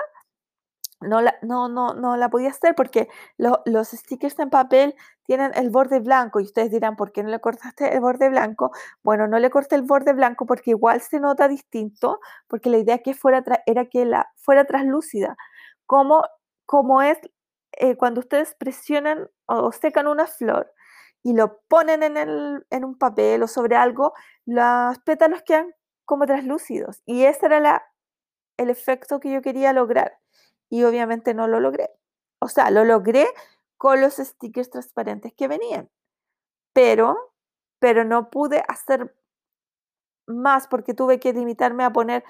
[0.99, 4.93] no la, no, no, no la podía hacer porque los stickers en papel
[5.25, 8.71] tienen el borde blanco y ustedes dirán, ¿por qué no le cortaste el borde blanco?
[9.01, 12.99] Bueno, no le corté el borde blanco porque igual se nota distinto, porque la idea
[12.99, 15.37] que fuera era que la fuera translúcida,
[15.87, 16.23] como,
[16.67, 17.17] como es
[17.83, 20.71] eh, cuando ustedes presionan o secan una flor
[21.23, 24.13] y lo ponen en, un papel o sobre algo,
[24.45, 25.73] los pétalos quedan
[26.05, 27.01] como translúcidos.
[27.07, 27.91] Y ese era
[28.57, 30.19] el efecto que yo quería lograr.
[30.69, 31.89] Y obviamente no lo logré.
[32.37, 33.25] O sea, lo logré
[33.77, 35.89] con los stickers transparentes que venían.
[36.73, 37.33] Pero,
[37.79, 39.15] pero no pude hacer
[40.27, 42.23] más porque tuve que limitarme a poner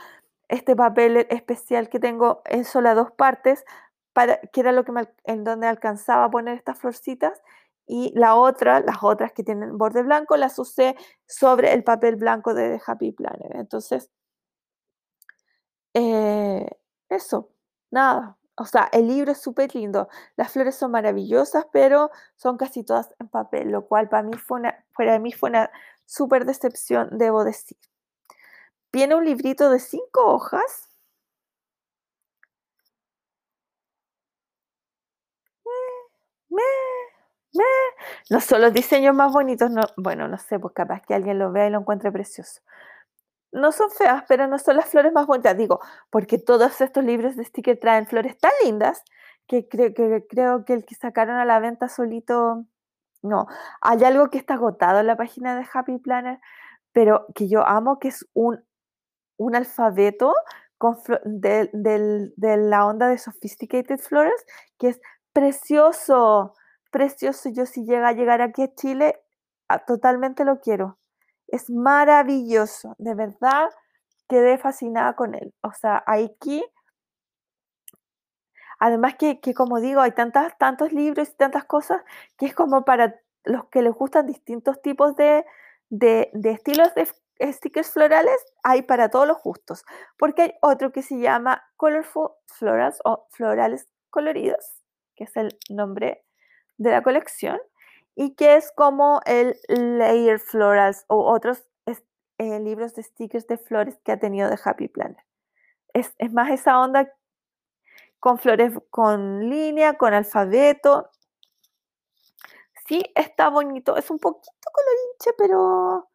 [0.47, 3.65] este papel especial que tengo en solo dos partes
[4.13, 4.91] para, que era lo que
[5.25, 7.41] en donde alcanzaba a poner estas florcitas
[7.87, 10.95] y la otra, las otras que tienen borde blanco, las usé
[11.27, 13.55] sobre el papel blanco de Happy Planner.
[13.55, 14.09] Entonces,
[15.93, 16.67] eh,
[17.09, 17.49] eso,
[17.91, 18.37] nada.
[18.55, 20.07] O sea, el libro es súper lindo.
[20.35, 24.59] Las flores son maravillosas, pero son casi todas en papel, lo cual para mí fue
[24.59, 25.71] una, para mí fue una
[26.05, 27.77] súper decepción, debo decir.
[28.91, 30.89] Viene un librito de cinco hojas.
[38.29, 41.51] No son los diseños más bonitos, no, bueno, no sé, pues capaz que alguien lo
[41.51, 42.61] vea y lo encuentre precioso.
[43.51, 47.35] No son feas, pero no son las flores más bonitas, digo, porque todos estos libros
[47.35, 49.03] de sticker traen flores tan lindas
[49.47, 52.65] que, creo que creo que el que sacaron a la venta solito,
[53.21, 53.47] no.
[53.81, 56.39] Hay algo que está agotado en la página de Happy Planner,
[56.93, 58.63] pero que yo amo, que es un,
[59.37, 60.33] un alfabeto
[60.77, 64.45] con de, de la onda de Sophisticated Flores,
[64.79, 65.01] que es
[65.33, 66.53] precioso
[66.91, 67.49] precioso.
[67.49, 69.19] Yo si llega a llegar aquí a Chile,
[69.67, 70.99] ah, totalmente lo quiero.
[71.47, 73.69] Es maravilloso, de verdad
[74.29, 75.53] quedé fascinada con él.
[75.61, 76.63] O sea, aquí,
[78.79, 82.01] además que, como digo, hay tantas, tantos libros y tantas cosas
[82.37, 85.45] que es como para los que les gustan distintos tipos de,
[85.89, 87.07] de, de estilos de
[87.51, 89.83] stickers florales, hay para todos los gustos.
[90.17, 94.80] Porque hay otro que se llama Colorful Florals o Florales Coloridos,
[95.15, 96.23] que es el nombre
[96.77, 97.59] de la colección
[98.15, 101.63] y que es como el Layer Florals o otros
[102.41, 105.23] eh, libros de stickers de flores que ha tenido de Happy Planner.
[105.93, 107.13] Es, más esa onda
[108.19, 111.11] con flores con línea, con alfabeto.
[112.87, 113.95] Sí, está bonito.
[113.95, 116.09] Es un poquito colorinche, pero,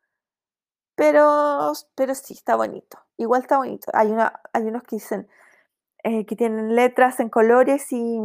[0.97, 2.99] pero, pero sí, está bonito.
[3.17, 3.93] Igual está bonito.
[3.95, 5.29] Hay, una, hay unos que dicen
[6.03, 8.19] eh, que tienen letras en colores y,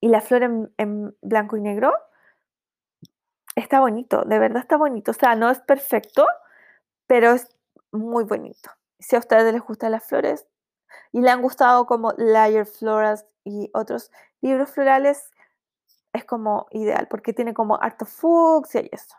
[0.00, 1.92] y la flor en, blanco y negro,
[3.54, 5.10] está bonito, de verdad está bonito.
[5.12, 6.26] O sea, no es perfecto,
[7.06, 7.48] pero es
[7.92, 8.70] muy bonito.
[8.98, 10.46] Si a ustedes les gustan las flores
[11.12, 15.30] y le han gustado como Layer Florals y otros libros florales,
[16.12, 19.16] es como ideal porque tiene como harto fucsia y eso.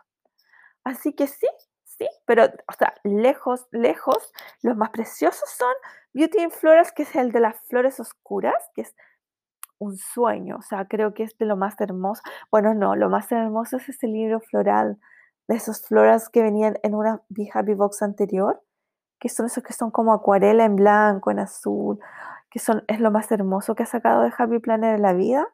[0.84, 1.46] Así que sí,
[1.84, 5.72] sí, pero, o sea, lejos, lejos, los más preciosos son
[6.12, 8.94] Beauty in Florals, que es el de las flores oscuras, que es
[9.78, 12.22] un sueño, o sea, creo que es de lo más hermoso.
[12.50, 14.98] Bueno, no, lo más hermoso es ese libro floral,
[15.48, 17.22] de esos floras que venían en una
[17.54, 18.62] Happy Box anterior,
[19.18, 21.98] que son esos que son como acuarela en blanco, en azul,
[22.50, 25.48] que son, es lo más hermoso que ha sacado de Happy Planner en la vida.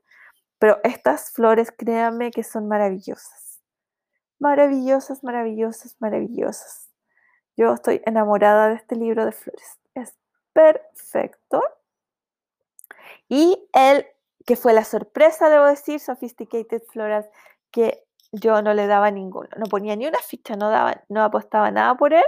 [0.59, 3.61] Pero estas flores, créanme que son maravillosas.
[4.39, 6.91] Maravillosas, maravillosas, maravillosas.
[7.57, 9.79] Yo estoy enamorada de este libro de flores.
[9.95, 10.17] Es
[10.53, 11.63] perfecto.
[13.29, 14.07] Y el
[14.47, 17.27] que fue la sorpresa, debo decir, Sophisticated Florals,
[17.71, 21.71] que yo no le daba ninguno, no ponía ni una ficha, no, daba, no apostaba
[21.71, 22.25] nada por él,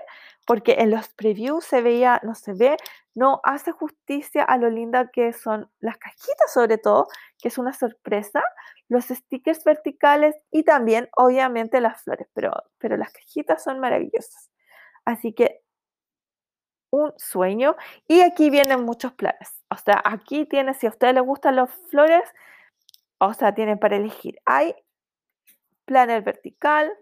[0.46, 2.76] porque en los previews se veía, no se ve,
[3.14, 7.72] no hace justicia a lo linda que son las cajitas sobre todo, que es una
[7.72, 8.42] sorpresa,
[8.88, 14.50] los stickers verticales y también obviamente las flores, pero, pero las cajitas son maravillosas.
[15.04, 15.62] Así que
[16.90, 17.76] un sueño.
[18.08, 19.62] Y aquí vienen muchos planes.
[19.70, 22.22] O sea, aquí tiene, si a ustedes les gustan las flores,
[23.18, 24.38] o sea, tienen para elegir.
[24.44, 24.74] Hay
[25.84, 26.92] planner vertical,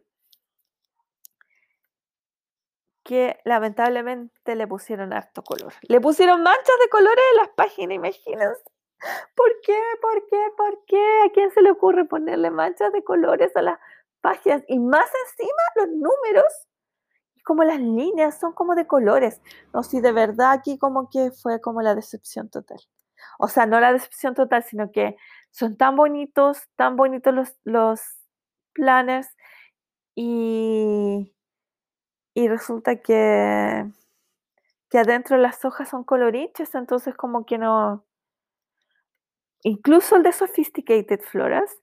[3.04, 5.72] que lamentablemente le pusieron harto color.
[5.82, 8.62] Le pusieron manchas de colores en las páginas, imagínense.
[9.34, 9.78] ¿Por qué?
[10.00, 10.40] ¿Por qué?
[10.56, 11.20] ¿Por qué?
[11.26, 13.78] ¿A quién se le ocurre ponerle manchas de colores a las
[14.22, 14.62] páginas?
[14.68, 16.66] Y más encima los números
[17.44, 19.40] como las líneas son como de colores.
[19.72, 22.80] No, si de verdad aquí como que fue como la decepción total.
[23.38, 25.16] O sea, no la decepción total, sino que
[25.50, 28.00] son tan bonitos, tan bonitos los, los
[28.72, 29.28] planners
[30.14, 31.34] y,
[32.34, 33.90] y resulta que,
[34.90, 38.04] que adentro las hojas son coloriches, entonces como que no...
[39.62, 41.74] Incluso el de Sophisticated Floras,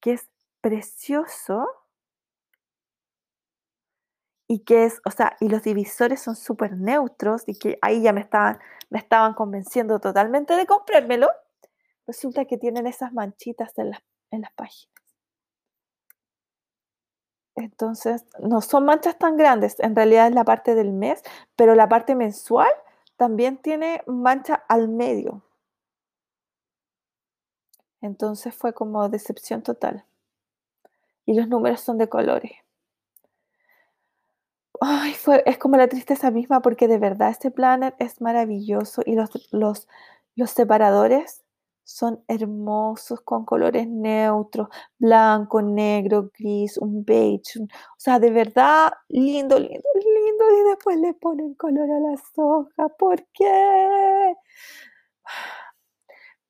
[0.00, 0.28] que es
[0.60, 1.66] precioso,
[4.48, 8.14] y que es, o sea, y los divisores son súper neutros y que ahí ya
[8.14, 8.58] me estaban,
[8.88, 11.28] me estaban convenciendo totalmente de comprármelo,
[12.06, 13.92] resulta que tienen esas manchitas en,
[14.30, 14.94] en las páginas.
[17.56, 21.22] Entonces, no son manchas tan grandes, en realidad es la parte del mes,
[21.54, 22.70] pero la parte mensual
[23.16, 25.42] también tiene mancha al medio.
[28.00, 30.04] Entonces fue como decepción total.
[31.26, 32.52] Y los números son de colores.
[35.44, 39.88] Es como la tristeza misma porque de verdad este planner es maravilloso y los, los,
[40.36, 41.42] los separadores
[41.88, 44.68] son hermosos con colores neutros,
[44.98, 47.60] blanco, negro, gris, un beige.
[47.62, 47.66] o
[47.96, 50.44] sea, de verdad, lindo, lindo, lindo.
[50.60, 52.92] Y después le ponen color a las hojas.
[52.98, 54.34] ¿Por qué?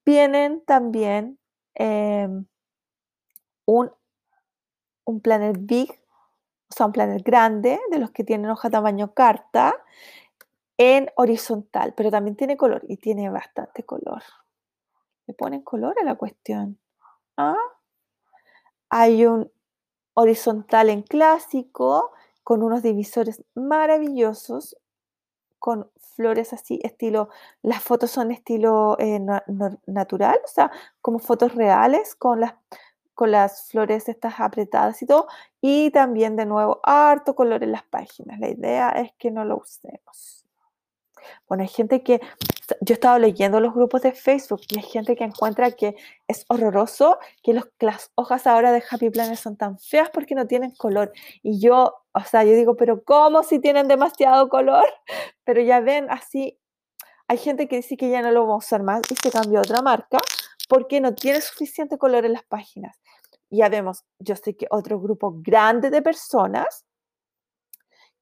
[0.04, 1.38] Vienen también
[1.74, 2.46] em,
[3.66, 3.92] un,
[5.04, 6.00] un planner big
[6.78, 9.74] o sea, un planner grande, de los que tienen hoja tamaño carta,
[10.76, 14.22] en horizontal, pero también tiene color y tiene bastante color.
[15.26, 16.78] Le ponen color a la cuestión.
[17.36, 17.56] ¿Ah?
[18.90, 19.50] Hay un
[20.14, 22.12] horizontal en clásico
[22.44, 24.76] con unos divisores maravillosos,
[25.58, 27.28] con flores así, estilo,
[27.62, 29.18] las fotos son estilo eh,
[29.86, 30.70] natural, o sea,
[31.00, 32.54] como fotos reales con las,
[33.18, 35.26] con las flores estas apretadas y todo,
[35.60, 38.38] y también de nuevo harto color en las páginas.
[38.38, 40.46] La idea es que no lo usemos.
[41.48, 42.20] Bueno, hay gente que,
[42.80, 45.96] yo he estado leyendo los grupos de Facebook y hay gente que encuentra que
[46.28, 50.70] es horroroso que las hojas ahora de Happy Planner son tan feas porque no tienen
[50.76, 51.10] color.
[51.42, 54.86] Y yo, o sea, yo digo, pero ¿cómo si tienen demasiado color?
[55.42, 56.56] Pero ya ven, así,
[57.26, 59.58] hay gente que dice que ya no lo vamos a usar más y se cambió
[59.58, 60.18] a otra marca
[60.68, 62.96] porque no tiene suficiente color en las páginas.
[63.50, 66.84] Ya vemos, yo sé que otro grupo grande de personas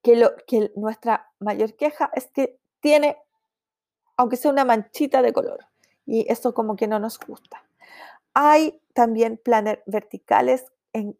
[0.02, 3.16] que, lo, que nuestra mayor queja es que tiene,
[4.16, 5.66] aunque sea una manchita de color,
[6.04, 7.64] y eso como que no nos gusta.
[8.34, 11.18] Hay también planners verticales en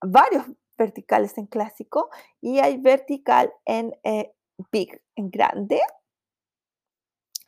[0.00, 0.44] varios
[0.76, 4.32] verticales en clásico y hay vertical en eh,
[4.70, 5.80] big, en grande.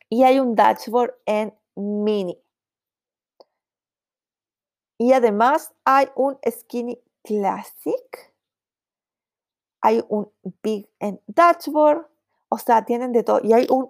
[0.09, 2.37] Y hay un dashboard en mini.
[5.01, 8.35] Y además hay un skinny classic.
[9.81, 10.31] Hay un
[10.61, 12.05] big en dashboard.
[12.49, 13.39] O sea, tienen de todo.
[13.43, 13.89] Y hay un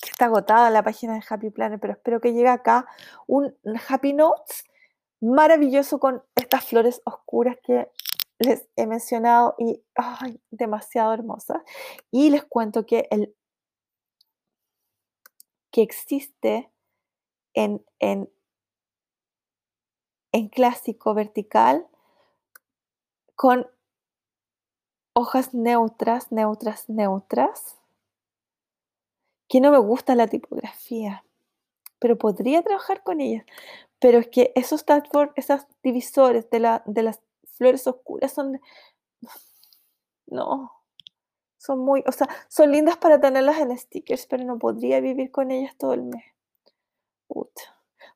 [0.00, 2.86] que está agotada la página de Happy Planner, pero espero que llegue acá.
[3.26, 3.52] Un
[3.88, 4.62] Happy Notes
[5.20, 7.90] maravilloso con estas flores oscuras que
[8.38, 11.62] les he mencionado y ay, demasiado hermosas.
[12.12, 13.34] Y les cuento que el
[15.72, 16.70] que existe
[17.54, 18.30] en, en,
[20.34, 21.86] en clásico vertical
[23.36, 23.68] con
[25.14, 27.76] hojas neutras, neutras, neutras
[29.48, 31.24] que no me gusta la tipografía,
[32.00, 33.44] pero podría trabajar con ellas.
[34.00, 34.84] Pero es que esos
[35.36, 37.20] esos divisores de, la, de las
[37.56, 38.60] flores oscuras son...
[40.26, 40.72] No,
[41.58, 45.52] son muy, o sea, son lindas para tenerlas en stickers, pero no podría vivir con
[45.52, 46.24] ellas todo el mes.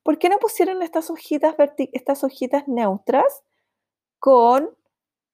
[0.09, 1.55] ¿Por qué no pusieron estas hojitas,
[1.93, 3.45] estas hojitas neutras
[4.19, 4.75] con,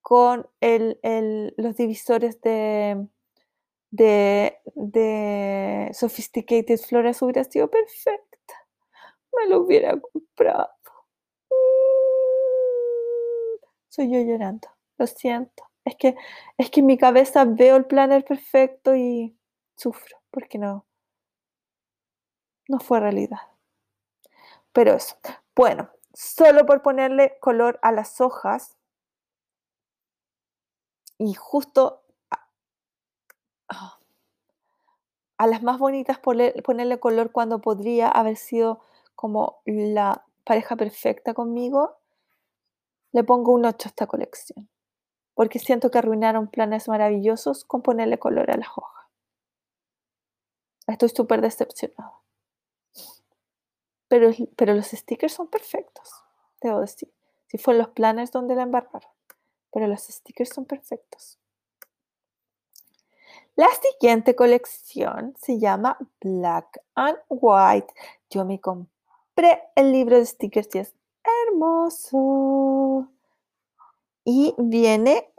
[0.01, 3.07] con los divisores de,
[3.89, 8.67] de, Sophisticated Flores hubiera sido perfecta.
[9.37, 10.67] Me lo hubiera comprado.
[11.49, 14.67] Mm, soy yo llorando,
[14.97, 15.63] lo siento.
[15.85, 16.17] Es que,
[16.57, 19.37] es que en mi cabeza veo el planner perfecto y
[19.77, 20.85] sufro porque no,
[22.67, 23.54] no fue realidad.
[24.75, 25.15] Pero eso.
[25.55, 28.75] Bueno, solo por ponerle color a las hojas
[31.17, 32.03] y justo
[35.37, 38.81] a las más bonitas ponerle color cuando podría haber sido
[39.15, 41.95] como la pareja perfecta conmigo,
[43.13, 44.69] le pongo un 8 a esta colección.
[45.35, 49.05] Porque siento que arruinaron planes maravillosos con ponerle color a las hojas.
[50.85, 52.24] Estoy súper decepcionada.
[54.07, 56.09] Pero, pero los stickers son perfectos,
[56.61, 57.11] debo decir.
[57.47, 59.11] Si fueron los planes donde la embarraron.
[59.71, 61.37] Pero los stickers son perfectos.
[63.55, 67.93] La siguiente colección se llama Black and White.
[68.29, 70.93] Yo me compré el libro de stickers y es
[71.47, 73.07] hermoso.
[74.25, 75.31] Y viene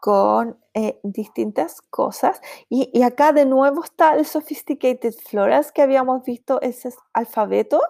[0.00, 2.40] con eh, distintas cosas.
[2.68, 7.80] Y, acá de nuevo está el Sophisticated Florals que habíamos visto, ese alfabeto,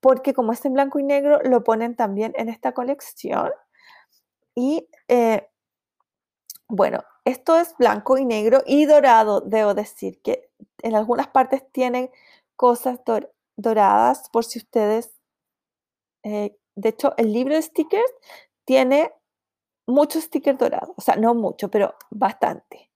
[0.00, 3.50] porque como es en blanco y negro, lo ponen también en esta colección.
[4.54, 5.48] Y eh,
[6.68, 10.50] bueno, esto es blanco y negro y dorado, debo decir que
[10.82, 12.10] en algunas partes tienen
[12.56, 13.00] cosas
[13.56, 15.12] doradas por si ustedes,
[16.22, 18.12] eh, de hecho el libro de stickers
[18.64, 19.12] tiene
[19.86, 22.90] muchos stickers dorados, o sea, no mucho, pero bastante.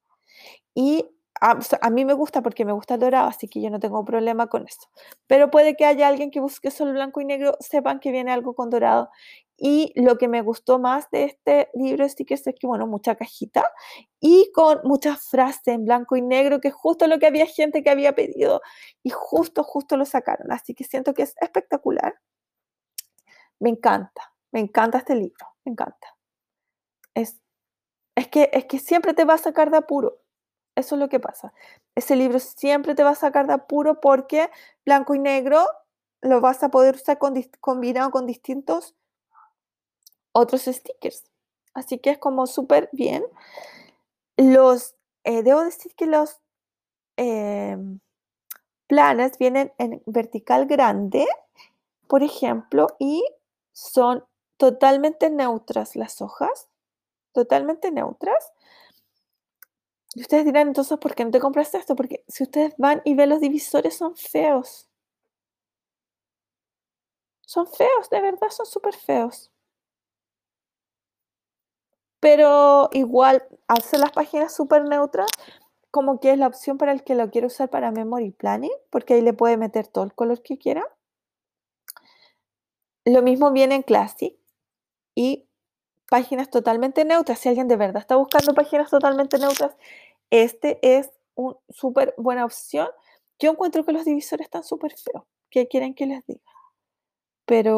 [0.75, 1.07] Y
[1.41, 4.49] a, mí me gusta porque me gusta el dorado, así que yo no tengo problema
[4.49, 4.89] con eso.
[5.27, 8.55] Pero puede que haya alguien que busque solo blanco y negro, sepan que viene algo
[8.55, 9.11] con dorado.
[9.57, 13.15] Y lo que me gustó más de este libro de stickers es que, bueno, mucha
[13.15, 13.71] cajita
[14.19, 17.83] y con muchas frases en blanco y negro, que es justo lo que había gente
[17.83, 18.63] que había pedido
[19.03, 20.53] y justo, justo lo sacaron.
[20.53, 22.15] Así que siento que es espectacular.
[23.59, 26.20] Me encanta, me encanta este libro, me encanta.
[27.21, 30.21] Es, que, es que siempre te va a sacar de apuro
[30.81, 31.53] eso es lo que pasa.
[31.95, 34.51] Ese libro siempre te va a sacar de apuro porque
[34.85, 35.65] blanco y negro
[36.23, 37.19] lo vas a poder usar
[37.61, 38.95] combinado con distintos
[40.33, 41.25] otros stickers.
[41.75, 43.25] Así que es como súper bien.
[44.37, 46.41] Los, eh, debo decir que los
[47.17, 48.01] em,
[48.87, 51.27] planes vienen en vertical grande,
[52.09, 53.25] por ejemplo, y
[53.73, 54.25] son
[54.57, 56.70] totalmente neutras las hojas,
[57.33, 58.53] totalmente neutras.
[60.15, 61.95] Y ustedes dirán, entonces, ¿por qué no te compraste esto?
[61.95, 64.89] Porque si ustedes van y ven los divisores, son feos.
[67.47, 69.51] Son feos, de verdad, son súper feos.
[72.21, 75.31] Pero igual, hacer las páginas súper neutras,
[75.91, 79.15] como que es la opción para el que lo quiere usar para memory planning, porque
[79.15, 80.85] ahí le puede meter todo el color que quiera.
[83.05, 84.37] Lo mismo viene en Classic
[85.15, 85.49] y
[86.11, 87.41] páginas totalmente neutras.
[87.41, 89.77] Si alguien de verdad está buscando páginas totalmente neutras,
[90.31, 92.89] este es una súper buena opción.
[93.41, 95.25] Yo encuentro que los divisores están súper feos.
[95.51, 96.41] ¿Qué quieren que les diga?
[97.49, 97.77] Pero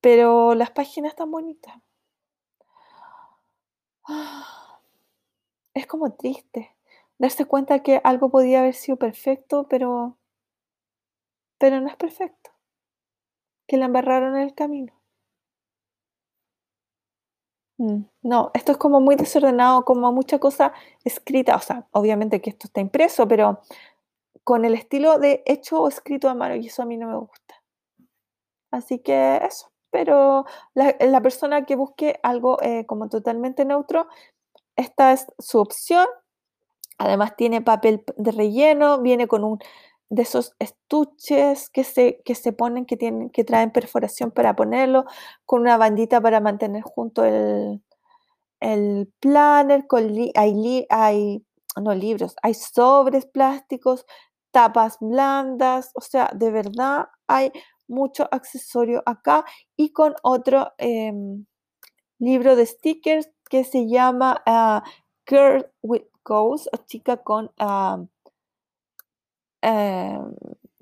[0.00, 1.74] pero las páginas están bonitas.
[5.74, 6.74] Es como triste
[7.18, 10.16] darse cuenta que algo podía haber sido perfecto, pero
[11.58, 12.53] pero no es perfecto.
[13.66, 14.92] Que la embarraron en el camino.
[17.78, 20.72] Mm, no, esto es como muy desordenado, como mucha cosa
[21.04, 23.60] escrita, o sea, obviamente que esto está impreso, pero
[24.44, 27.16] con el estilo de hecho o escrito a mano, y eso a mí no me
[27.16, 27.62] gusta.
[28.70, 34.08] Así que eso, pero la, persona que busque algo eh, como totalmente neutro,
[34.76, 36.06] esta es su opción.
[36.98, 39.60] Además tiene papel de relleno, viene con un
[40.10, 45.04] de esos estuches que se, que se ponen, que, tienen, que traen perforación para ponerlo,
[45.44, 47.82] con una bandita para mantener junto el,
[48.60, 51.44] el planner, con hay, hay,
[51.80, 54.06] no libros, hay sobres plásticos,
[54.50, 57.52] tapas blandas, o sea, de verdad hay
[57.88, 59.44] mucho accesorio acá
[59.76, 61.44] y con otro em,
[62.18, 64.82] libro de stickers que se llama ah,
[65.28, 68.04] Girl with Goals, o chica con ah,
[69.64, 70.34] Em,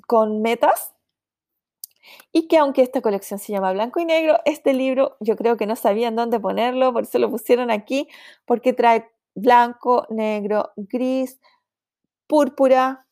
[0.08, 0.92] con metas.
[2.32, 5.66] Y que aunque esta colección se llama Blanco y Negro, este libro yo creo que
[5.66, 8.08] no sabían dónde ponerlo, por eso lo pusieron aquí,
[8.44, 11.40] porque trae blanco, negro, gris,
[12.26, 13.06] púrpura,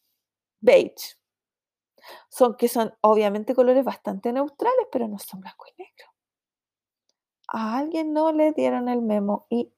[0.61, 1.17] beige.
[2.31, 6.07] Son que son obviamente colores bastante neutrales, pero no son blanco y negro.
[7.47, 9.73] A alguien no le dieron el memo y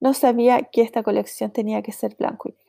[0.00, 2.64] no sabía que esta colección tenía que ser blanco y negro.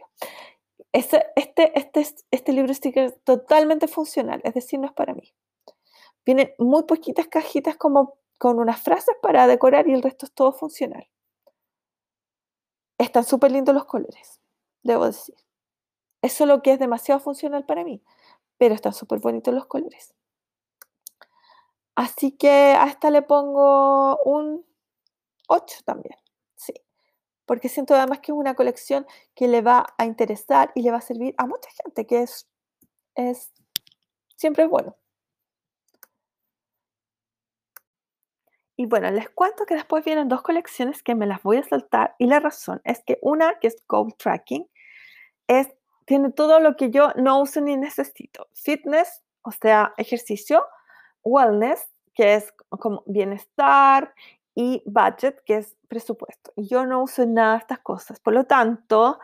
[0.95, 5.35] Este, este, este, este libro sticker es totalmente funcional, es decir, no es para mí.
[6.25, 10.53] Vienen muy poquitas cajitas como con unas frases para decorar y el resto es todo
[10.53, 11.05] funcional.
[12.97, 14.39] Están súper lindos los colores,
[14.83, 15.35] debo decir.
[16.21, 18.01] Eso es lo que es demasiado funcional para mí,
[18.57, 20.15] pero están súper bonitos los colores.
[21.95, 24.65] Así que a esta le pongo un
[25.49, 26.15] 8 también
[27.45, 30.97] porque siento además que es una colección que le va a interesar y le va
[30.97, 32.47] a servir a mucha gente, que es,
[33.15, 33.51] es
[34.35, 34.95] siempre bueno.
[38.77, 42.15] Y bueno, les cuento que después vienen dos colecciones que me las voy a saltar
[42.19, 44.67] y la razón es que una que es Goal Tracking
[45.47, 45.69] es
[46.05, 48.47] tiene todo lo que yo no uso ni necesito.
[48.53, 50.63] Fitness, o sea, ejercicio,
[51.23, 54.13] wellness, que es como bienestar
[54.55, 56.51] y budget, que es presupuesto.
[56.55, 58.19] Yo no uso nada de estas cosas.
[58.19, 59.19] Por lo tanto,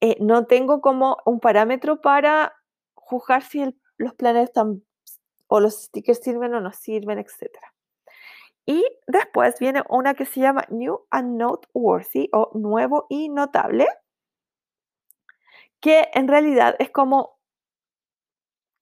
[0.00, 2.56] eh, no tengo como un parámetro para
[2.94, 4.82] juzgar si los planes están
[5.48, 7.50] o los stickers sirven o no sirven, etc.
[8.64, 13.86] Y después viene una que se llama New and Noteworthy o Nuevo y Notable,
[15.80, 17.38] que en realidad es como,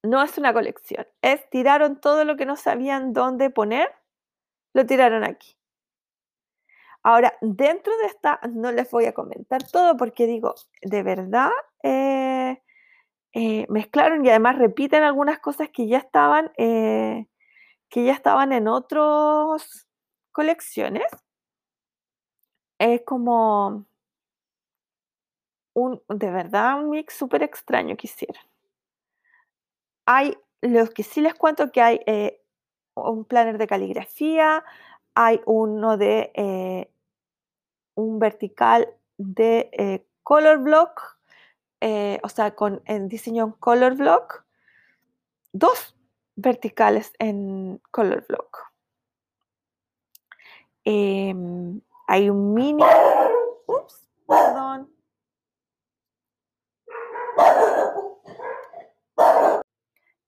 [0.03, 3.91] no es una colección, es tiraron todo lo que no sabían dónde poner,
[4.75, 5.58] lo tiraron aquí.
[7.03, 11.51] Ahora, dentro de esta, no les voy a comentar todo porque digo, de verdad,
[11.83, 12.61] eh,
[13.33, 17.27] eh, mezclaron y además repiten algunas cosas que ya estaban, eh,
[17.89, 19.89] que ya estaban en otras
[20.33, 21.07] colecciones.
[22.79, 23.87] Es como
[25.75, 28.43] un, de verdad, un mix súper extraño que hicieron.
[30.07, 32.01] Hay, los que sí les cuento que hay
[32.95, 34.65] un planner de caligrafía,
[35.21, 36.89] hay uno de
[37.97, 41.19] un vertical de eh, color block,
[41.81, 44.45] eh, o sea, con el diseño color block,
[45.53, 45.97] dos
[46.37, 48.73] verticales en color block.
[50.85, 52.85] Em, hay un mini,
[53.67, 54.89] ups, perdón.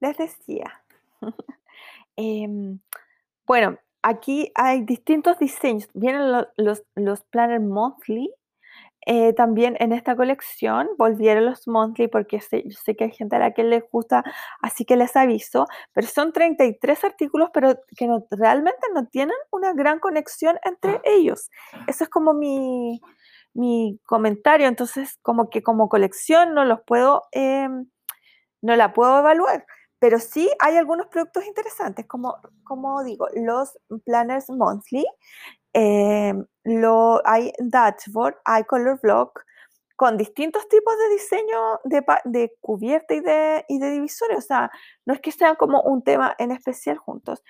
[0.01, 0.83] Les decía.
[2.17, 2.81] Em,
[3.47, 5.89] bueno, aquí hay distintos diseños.
[5.95, 8.33] Vienen los, los, los Planner Monthly.
[9.07, 13.37] eh, también en esta colección volvieron los monthly porque sé, yo sé que hay gente
[13.37, 14.23] a la que les gusta,
[14.63, 19.73] así que les aviso, pero son 33 artículos, pero que no, realmente no tienen una
[19.75, 21.51] gran conexión entre ellos.
[21.87, 23.01] Eso es como mi,
[23.55, 27.87] mi comentario, entonces como que como colección no los puedo, em,
[28.63, 29.67] no la puedo evaluar.
[30.01, 35.07] Pero sí hay algunos productos interesantes, como, como digo, los planners monthly,
[35.75, 36.35] eh,
[36.65, 39.45] lo, hay dashboard, hay color block,
[40.01, 44.39] con distintos tipos de diseño de, de cubierta y de, y de divisores.
[44.39, 44.71] O sea,
[45.05, 47.43] no es que sean como un tema en especial juntos,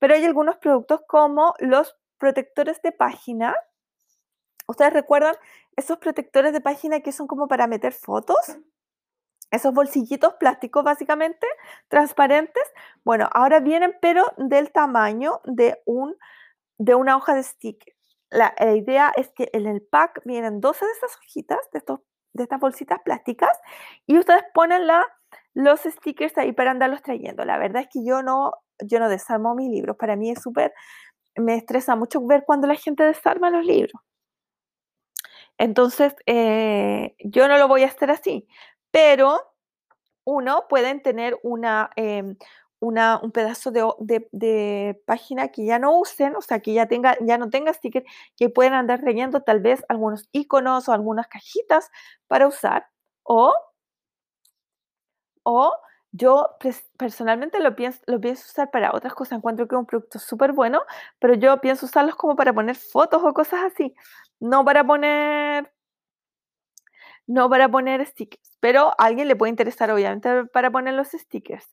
[0.00, 3.54] pero hay algunos productos como los protectores de página.
[4.66, 5.36] ¿Ustedes recuerdan
[5.76, 8.58] esos protectores de página que son como para meter fotos?
[9.52, 11.46] Esos bolsillitos plásticos básicamente,
[11.88, 12.64] transparentes.
[13.04, 16.16] Bueno, ahora vienen pero del tamaño de, un,
[16.78, 17.94] de una hoja de sticker.
[18.30, 22.00] La, idea es que en el pack vienen 12 de esas hojitas, de, estos,
[22.32, 23.50] de estas bolsitas plásticas,
[24.06, 25.06] y ustedes ponen la,
[25.52, 27.44] los stickers ahí para andarlos trayendo.
[27.44, 29.98] La verdad es que yo no, yo no desarmo mis libros.
[29.98, 30.72] Para mí es súper,
[31.36, 34.00] me estresa mucho ver cuando la gente desarma los libros.
[35.58, 38.48] Entonces, eh, yo no lo voy a hacer así,
[38.92, 39.40] pero
[40.24, 42.36] uno pueden tener una, em,
[42.80, 43.84] una, un pedazo de,
[44.32, 48.04] de- página que ya no usen, o sea, que ya, tenga, ya no tenga sticker,
[48.36, 51.90] que pueden andar trayendo tal vez algunos iconos o algunas cajitas
[52.28, 52.86] para usar,
[53.24, 53.54] o
[55.44, 55.72] o
[56.12, 56.56] yo
[56.98, 59.38] personalmente lo pienso, lo pienso usar para otras cosas.
[59.38, 60.82] Encuentro que es un producto súper bueno,
[61.18, 63.94] pero yo pienso usarlos como para poner fotos o cosas así.
[64.40, 65.72] No para poner,
[67.32, 68.56] no para poner stickers.
[68.60, 71.66] Pero a alguien le puede interesar, obviamente, para poner los stickers.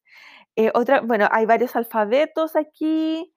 [0.55, 3.33] Eh, otra, bueno, hay varios alfabetos aquí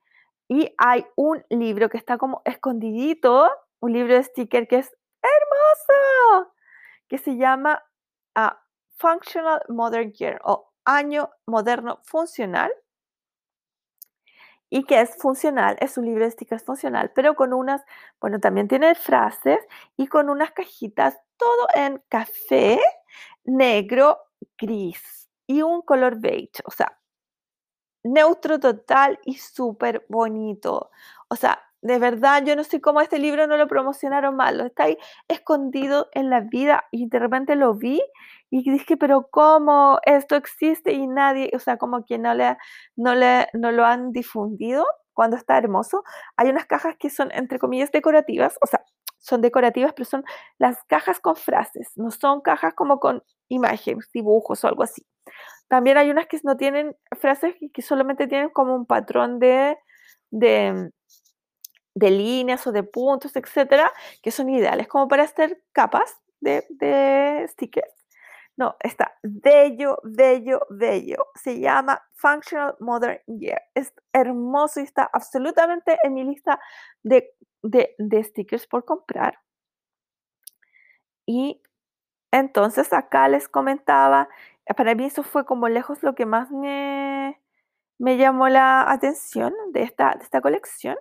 [0.49, 3.51] y hay un libro que está como escondidito,
[3.81, 4.93] un libro de sticker que es
[5.23, 6.53] hermoso,
[7.09, 7.83] que se llama
[8.35, 8.63] ah,
[8.97, 12.73] Functional Modern Year o Año Moderno Funcional
[14.71, 17.85] y que es funcional, es un libro de stickers funcional, pero con unas,
[18.23, 19.59] bueno, también tiene frases
[19.99, 22.79] y con unas cajitas, todo en café,
[23.45, 24.19] negro,
[24.59, 26.99] gris y un color beige, o sea,
[28.05, 30.91] neutro total y súper bonito.
[31.29, 34.67] O sea, de verdad, yo no sé cómo este libro no lo promocionaron mal, lo
[34.67, 38.01] está ahí escondido en la vida y de repente lo vi
[38.51, 42.57] y dije, pero ¿cómo esto existe y nadie, o sea, como que no le,
[42.97, 46.05] no le, no lo han difundido cuando está hermoso?
[46.37, 48.85] Hay unas cajas que son, entre comillas, decorativas, o sea,
[49.23, 50.25] son decorativas, pero son
[50.59, 55.07] las cajas con frases, no son cajas como con imágenes, dibujos o algo así.
[55.69, 59.79] También hay unas que no tienen frases y que solamente tienen como un patrón de,
[60.31, 60.91] de,
[61.95, 63.91] de líneas o de puntos, etcétera,
[64.23, 67.95] que son ideales como para hacer capas de, de stickers.
[68.57, 71.29] No, está bello, bello, bello.
[71.35, 73.63] Se llama Functional Modern Year.
[73.75, 76.61] Es hermoso y está absolutamente en mi lista
[77.03, 77.95] de, de,
[78.25, 79.39] stickers por comprar.
[81.27, 81.63] Y
[82.33, 84.29] entonces acá les comentaba,
[84.67, 87.41] eh, para mí eso fue como lejos lo que más me,
[87.99, 90.97] me llamó la atención de esta, de esta colección.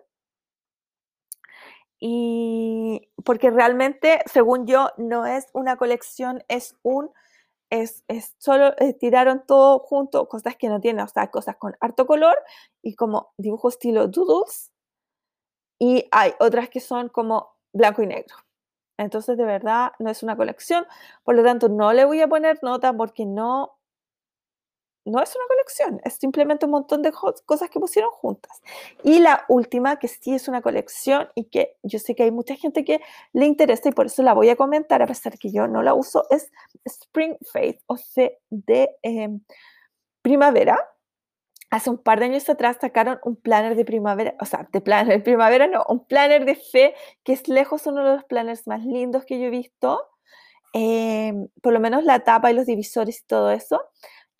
[2.00, 7.12] Y porque realmente, según yo, no es una colección, es un,
[7.70, 11.76] es, es solo eh, tiraron todo junto, cosas que no tienen, o sea, cosas con
[11.80, 12.36] harto color
[12.82, 14.72] y como dibujo estilo doodles.
[15.82, 18.36] Y hay otras que son como blanco y negro.
[19.00, 20.86] Entonces, de verdad, no es una colección.
[21.24, 23.80] Por lo tanto, no le voy a poner nota porque no,
[25.06, 26.00] no es una colección.
[26.04, 28.62] Es simplemente un montón de cosas que pusieron juntas.
[29.04, 32.56] Y la última, que sí es una colección y que yo sé que hay mucha
[32.56, 33.02] gente que
[33.34, 35.96] le interesa y por eso la voy a comentar, a pesar que yo no la
[35.96, 36.52] uso, es
[36.86, 39.42] Spring Faith, o sea, de em,
[40.22, 40.78] primavera.
[41.72, 45.18] Hace un par de años atrás sacaron un planner de primavera, o sea, de planner
[45.18, 46.94] de primavera, no, un planner de fe,
[47.24, 50.08] que es lejos uno de los planners más lindos que yo he visto.
[50.74, 53.82] Em, por lo menos la tapa y los divisores y todo eso.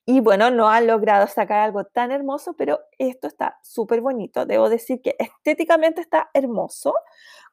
[0.06, 4.46] Y bueno, no han logrado sacar algo tan hermoso, pero esto está súper bonito.
[4.46, 6.94] Debo decir que estéticamente está hermoso,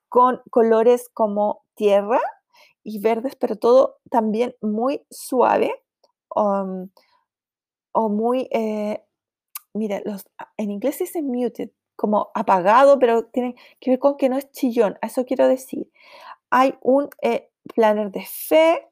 [0.09, 2.21] con colores como tierra
[2.83, 5.73] y verdes, pero todo también muy suave
[6.35, 6.89] um,
[7.93, 9.05] o muy, eh,
[9.79, 10.27] mira, los,
[10.57, 14.51] en inglés se dice muted, como apagado, pero tiene que ver con que no es
[14.53, 15.91] chillón, eso quiero decir.
[16.51, 18.89] Hay un eh, planner de fe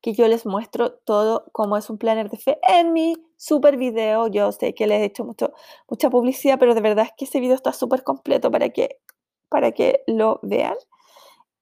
[0.00, 4.28] que yo les muestro todo cómo es un planner de fe en mi super video.
[4.28, 5.52] Yo sé que les he hecho mucho,
[5.88, 9.00] mucha publicidad, pero de verdad es que ese video está súper completo para que,
[9.48, 10.76] para que lo vean.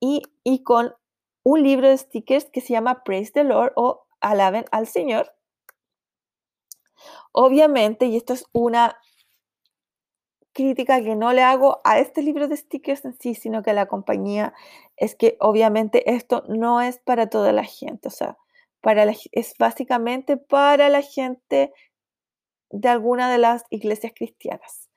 [0.00, 0.94] Y, y con
[1.44, 5.34] un libro de stickers que se llama Praise the Lord o Alaben al Señor.
[7.32, 8.96] Obviamente, y esto es una
[10.52, 13.74] crítica que no le hago a este libro de stickers en sí, sino que a
[13.74, 14.54] la compañía,
[14.96, 18.38] es que obviamente esto no es para toda la gente, o sea,
[18.80, 21.72] para es básicamente para la gente
[22.70, 24.90] de alguna de las iglesias cristianas.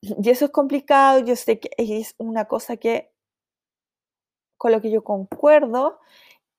[0.00, 3.10] Y eso es complicado, yo sé que es una cosa que
[4.58, 6.00] con lo que yo concuerdo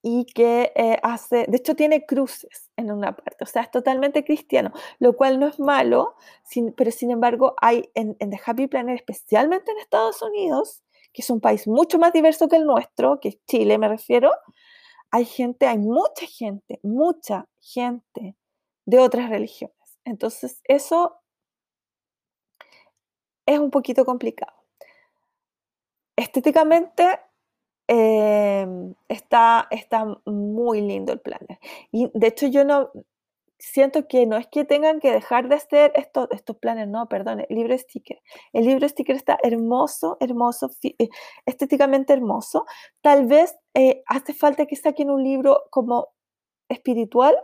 [0.01, 4.23] y que eh, hace, de hecho tiene cruces en una parte, o sea, es totalmente
[4.23, 6.15] cristiano, lo cual no es malo,
[6.77, 11.29] pero sin embargo hay en, en, The Happy Planet, especialmente en Estados Unidos, que es
[11.29, 14.31] un país mucho más diverso que el nuestro, que es Chile me refiero,
[15.11, 18.35] hay gente, hay mucha gente, mucha gente
[18.85, 19.75] de otras religiones.
[20.05, 21.19] Entonces, eso
[23.45, 24.53] es un poquito complicado.
[26.15, 27.19] Estéticamente
[27.91, 31.57] Em, está, está muy lindo el planner.
[31.91, 32.91] Y de hecho yo no
[33.57, 37.39] siento que no es que tengan que dejar de hacer estos, estos planes, no, perdón,
[37.39, 38.21] el libro sticker.
[38.53, 41.09] El libro sticker está hermoso, hermoso, eh,
[41.47, 42.67] estéticamente hermoso.
[43.01, 46.09] Tal vez eh, hace falta que saquen un libro como
[46.69, 47.35] espiritual,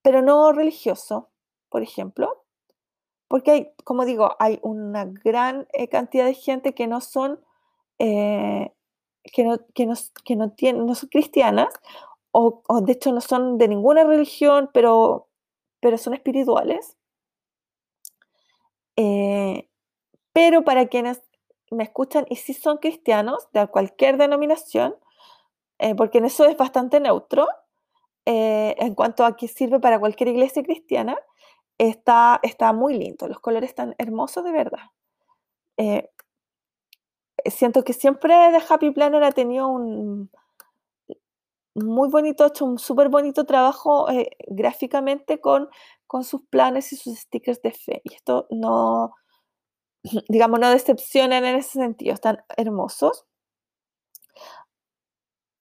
[0.00, 1.30] pero no religioso,
[1.68, 2.44] por ejemplo.
[3.26, 7.40] Porque hay, como digo, hay una gran eh, cantidad de gente que no son
[9.24, 9.88] que no, que
[10.24, 11.72] que no, tienen, no son cristianas,
[12.32, 15.28] o, de hecho no son de ninguna religión, pero,
[15.80, 16.96] pero son espirituales.
[18.96, 19.68] Eh,
[20.32, 21.22] pero para quienes
[21.70, 24.96] me escuchan y si son cristianos de cualquier denominación,
[25.78, 27.48] eh, porque en eso es bastante neutro,
[28.26, 31.18] eh, en cuanto a que sirve para cualquier iglesia cristiana,
[31.78, 34.90] está, está muy lindo, los colores están hermosos de verdad
[37.50, 40.30] siento que siempre The Happy Planner ha tenido un
[41.74, 45.68] muy bonito, hecho un súper bonito trabajo eh, gráficamente con,
[46.06, 48.02] con sus planes y sus stickers de fe.
[48.04, 49.14] Y esto no,
[50.28, 53.26] digamos, no decepcionan en ese sentido, están hermosos.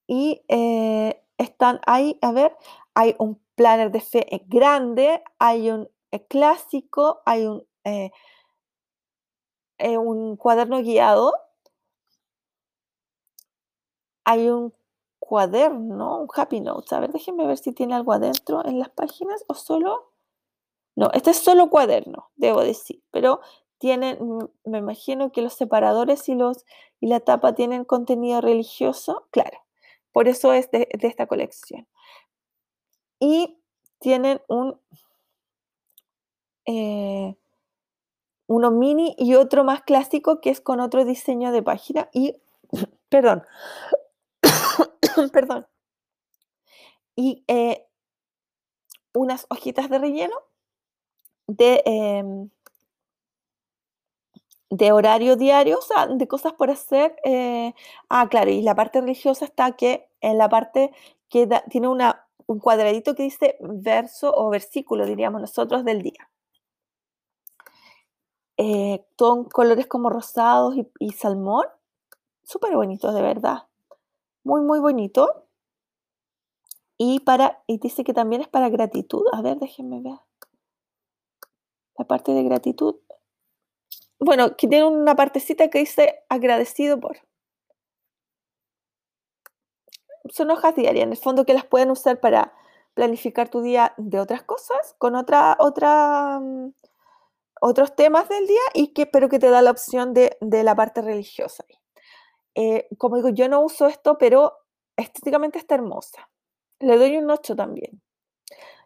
[0.07, 2.55] Y eh, están ahí, a ver,
[2.93, 5.89] hay un planner de fe eh, grande, hay un
[6.27, 7.65] clásico, hay un,
[9.79, 11.33] un cuaderno guiado
[14.23, 14.73] hay un
[15.19, 16.91] cuaderno, un Happy Notes.
[16.93, 20.11] A ver, déjenme ver si tiene algo adentro en las páginas o solo...
[20.95, 23.39] No, este es solo cuaderno, debo decir, pero
[23.77, 26.65] tienen, mm, me imagino que los separadores y, los,
[26.99, 29.57] y la tapa tienen contenido religioso, claro,
[30.11, 31.87] por eso es de, esta colección.
[33.19, 33.57] Y
[33.99, 34.79] tienen un,
[36.65, 37.35] eh,
[38.47, 42.35] uno mini y otro más clásico que es con otro diseño de página y,
[43.09, 43.43] perdón,
[45.33, 45.67] perdón,
[47.15, 47.87] y eh,
[49.13, 50.35] unas hojitas de relleno
[51.47, 52.49] de, em,
[54.69, 57.15] de horario diario, o sea, de cosas por hacer.
[57.23, 57.73] Eh,
[58.09, 60.91] ah, claro, y la parte religiosa está que en la parte
[61.29, 66.29] que tiene una, un cuadradito que dice verso o versículo, diríamos nosotros, del día.
[68.57, 71.65] Eh, son colores como rosados y, y salmón,
[72.43, 73.63] súper bonitos, de verdad
[74.43, 75.47] muy, muy bonito.
[76.97, 79.23] Y, para, y dice que también es para gratitud.
[79.33, 80.19] A ver, déjenme ver.
[81.97, 82.95] La parte de gratitud.
[84.19, 87.17] Bueno, que tiene una partecita que dice agradecido por.
[90.29, 92.53] Son hojas diarias, en el fondo que las pueden usar para
[92.93, 96.73] planificar tu día de otras cosas, con otra, otra, mm,
[97.61, 100.75] otros temas del día, y que, pero que te da la opción de, de la
[100.75, 101.65] parte religiosa.
[102.55, 104.53] Eh, como digo, yo no uso esto, pero
[104.97, 106.29] estéticamente está hermosa.
[106.79, 108.01] Le doy un 8 también.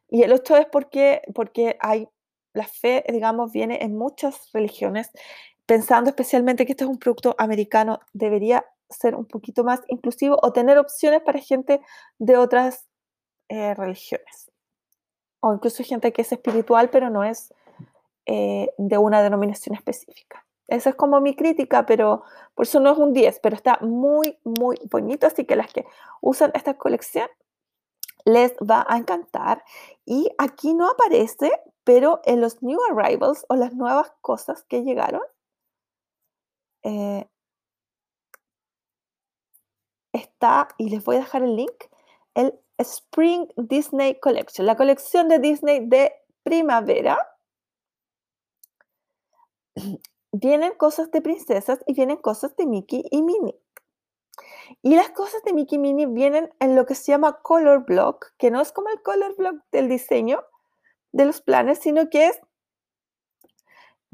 [0.09, 2.07] Y el 8 es porque, porque hay,
[2.53, 5.09] la fe, digamos, viene en muchas religiones,
[5.65, 10.53] pensando especialmente que este es un producto americano, debería ser un poquito más inclusivo o
[10.53, 11.81] tener opciones para gente
[12.19, 12.85] de otras
[13.49, 14.51] eh, religiones.
[15.41, 17.53] O incluso gente que es espiritual, pero no es
[18.25, 20.44] eh, de una denominación específica.
[20.67, 22.23] Esa es como mi crítica, pero
[22.55, 25.27] por eso no es un 10, pero está muy, muy bonito.
[25.27, 25.85] Así que las que
[26.21, 27.27] usan esta colección
[28.25, 29.63] les va a encantar.
[30.05, 31.51] Y aquí no aparece,
[31.83, 35.21] pero en los New Arrivals o las nuevas cosas que llegaron,
[36.83, 37.27] eh,
[40.13, 41.85] está, y les voy a dejar el link,
[42.33, 46.13] el Spring Disney Collection, la colección de Disney de
[46.43, 47.17] primavera.
[50.37, 53.57] Vienen cosas de princesas y vienen cosas de Mickey y Minnie.
[54.81, 58.33] Y las cosas de Mickey y Minnie vienen en lo que se llama color block,
[58.37, 60.43] que no es como el color block del diseño
[61.13, 62.41] de los planes, sino que es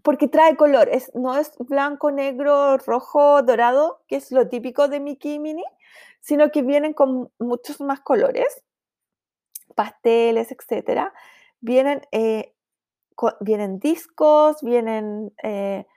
[0.04, 5.00] porque trae color, es, no es blanco, negro, rojo, dorado, que es lo típico de
[5.00, 5.66] Mickey y Minnie,
[6.20, 8.64] sino que vienen con muchos más colores,
[9.74, 11.10] pasteles, etc.
[11.62, 12.54] Vienen, eh,
[13.40, 15.88] vienen discos, vienen eh,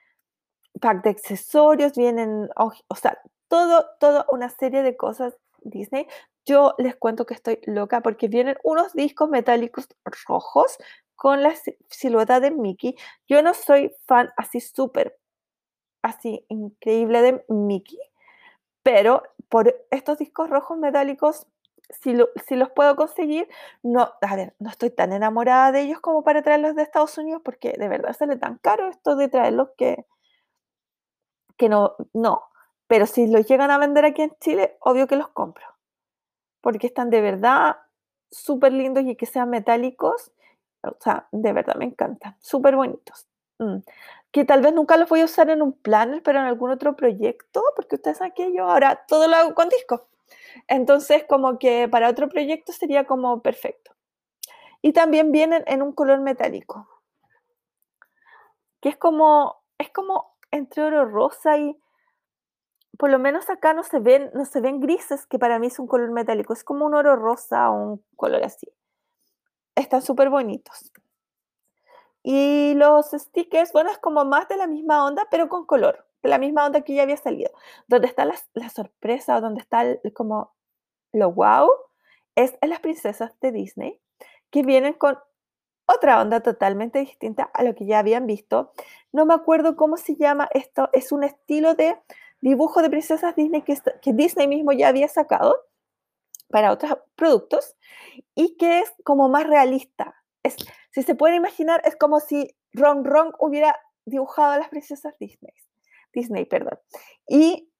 [0.81, 3.19] pack de accesorios, vienen, o sea,
[3.49, 6.07] todo, toda una serie de cosas Disney.
[6.47, 9.89] Yo les cuento que estoy loca porque vienen unos discos metálicos
[10.29, 10.79] rojos
[11.17, 11.55] con la
[11.89, 12.97] silueta de Mickey.
[13.27, 15.19] Yo no soy fan así súper,
[16.03, 17.99] así increíble de Mickey,
[18.83, 21.47] pero por estos discos rojos metálicos,
[21.91, 22.17] si,
[22.47, 23.49] si los puedo conseguir,
[23.83, 27.43] no, a ver, no estoy tan enamorada de ellos como para traerlos de Estados Unidos
[27.45, 30.07] porque de verdad sale tan caro esto de traerlos que,
[31.57, 32.45] que no, no.
[32.87, 35.65] Pero si los llegan a vender aquí en Chile, obvio que los compro.
[36.61, 37.77] Porque están de verdad
[38.31, 40.33] súper lindos y que sean metálicos
[40.85, 42.37] o sea, de verdad me encantan.
[42.41, 43.27] Súper bonitos.
[43.59, 43.79] Mm.
[44.31, 46.97] Que tal vez nunca los voy a usar en un planner, pero en algún otro
[46.97, 50.09] proyecto, porque ustedes saben que yo ahora todo lo hago con disco.
[50.69, 53.93] Entonces, como que para otro proyecto sería como perfecto.
[54.83, 56.89] Y también vienen en un color metálico.
[58.81, 61.79] Que es como, es como entre oro rosa y
[62.99, 65.79] por lo menos acá no se ven, no se ven grises, que para mí es
[65.79, 66.53] un color metálico.
[66.53, 68.69] Es como un oro rosa o un color así
[69.75, 70.93] están súper bonitos.
[72.23, 76.31] Y los stickers, bueno, es como más de la misma onda, pero con color, de
[76.31, 77.51] la misma onda que ya había salido.
[77.87, 79.85] Donde está la, sorpresa o donde está
[80.15, 80.55] como
[81.13, 81.71] lo wow,
[82.35, 84.01] es en las princesas de Disney,
[84.51, 85.19] que vienen con
[85.87, 88.73] otra onda totalmente distinta a lo que ya habían visto.
[89.13, 91.97] No me acuerdo cómo se llama esto, es un estilo de
[92.41, 95.57] dibujo de princesas Disney que, Disney mismo ya había sacado
[96.49, 97.75] para otros productos
[98.35, 100.15] y que es como más realista.
[100.91, 105.55] Si se puede imaginar, es como si Ron Ron hubiera dibujado a las princesas Disney.
[106.13, 106.79] Disney, perdón.
[107.27, 107.71] Y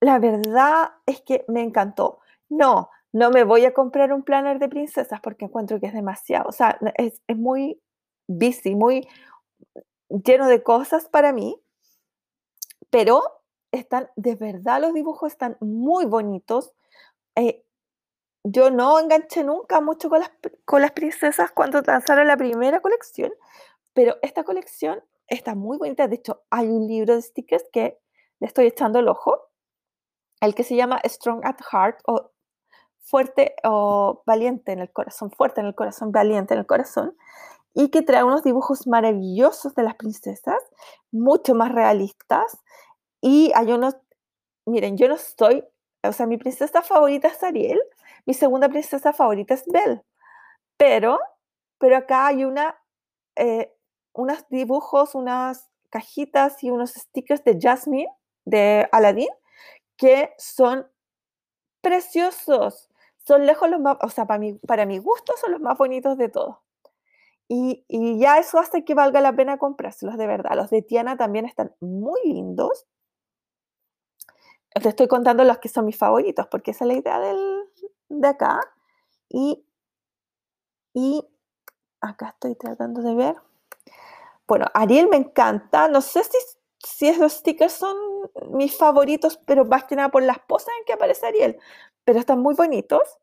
[0.00, 2.20] la verdad es que me encantó.
[2.48, 6.48] No, no me voy a comprar un planner de princesas porque encuentro que es demasiado.
[6.48, 7.80] O sea, es, muy
[8.28, 9.08] busy, muy
[10.08, 11.60] lleno de cosas para mí.
[12.90, 13.22] Pero
[13.72, 16.72] están, de verdad, los dibujos están muy bonitos.
[17.34, 17.64] Eh,
[18.44, 20.30] yo no enganché nunca mucho con las,
[20.64, 23.32] con las princesas cuando lanzaron la primera colección,
[23.92, 26.06] pero esta colección está muy bonita.
[26.06, 27.98] De hecho, hay un libro de stickers que
[28.38, 29.50] le estoy echando el ojo,
[30.40, 32.00] el que se llama Strong at Heart
[33.08, 37.16] fuerte o valiente en el corazón, fuerte en el corazón, valiente en el corazón,
[37.74, 40.62] y que trae unos dibujos maravillosos de las princesas,
[41.10, 42.58] mucho más realistas.
[43.20, 43.96] Y hay unos,
[44.66, 45.64] miren, yo no estoy,
[46.02, 47.80] o sea, mi princesa favorita es Ariel,
[48.26, 50.02] mi segunda princesa favorita es Belle.
[50.76, 51.18] Pero,
[51.78, 52.76] pero acá hay una,
[53.36, 53.72] eh,
[54.12, 58.10] unos dibujos, unas cajitas y unos stickers de Jasmine,
[58.44, 59.28] de Aladdin,
[59.96, 60.86] que son
[61.80, 62.87] preciosos.
[63.28, 66.16] Son lejos los más, o sea, para mi, para mi gusto son los más bonitos
[66.16, 66.56] de todos.
[67.46, 70.56] Y, y, ya eso hace que valga la pena comprárselos de verdad.
[70.56, 72.86] Los de Tiana también están muy lindos.
[74.70, 77.64] Te estoy contando los que son mis favoritos, porque esa es la idea del,
[78.08, 78.60] de acá
[79.28, 79.62] y,
[80.94, 81.22] y
[82.00, 83.36] acá estoy tratando de ver.
[84.46, 85.88] Bueno, Ariel me encanta.
[85.88, 86.38] No sé si,
[86.88, 87.96] si esos stickers son
[88.50, 91.58] mis favoritos, pero más que nada por las poses en que aparece Ariel.
[92.04, 93.18] Pero están muy bonitos.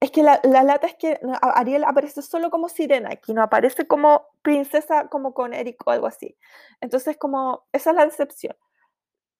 [0.00, 4.26] Es que la, lata es que Ariel aparece solo como sirena, aquí no aparece como
[4.42, 6.36] princesa, como con Eric o algo así.
[6.80, 8.56] Entonces, como, esa es la decepción.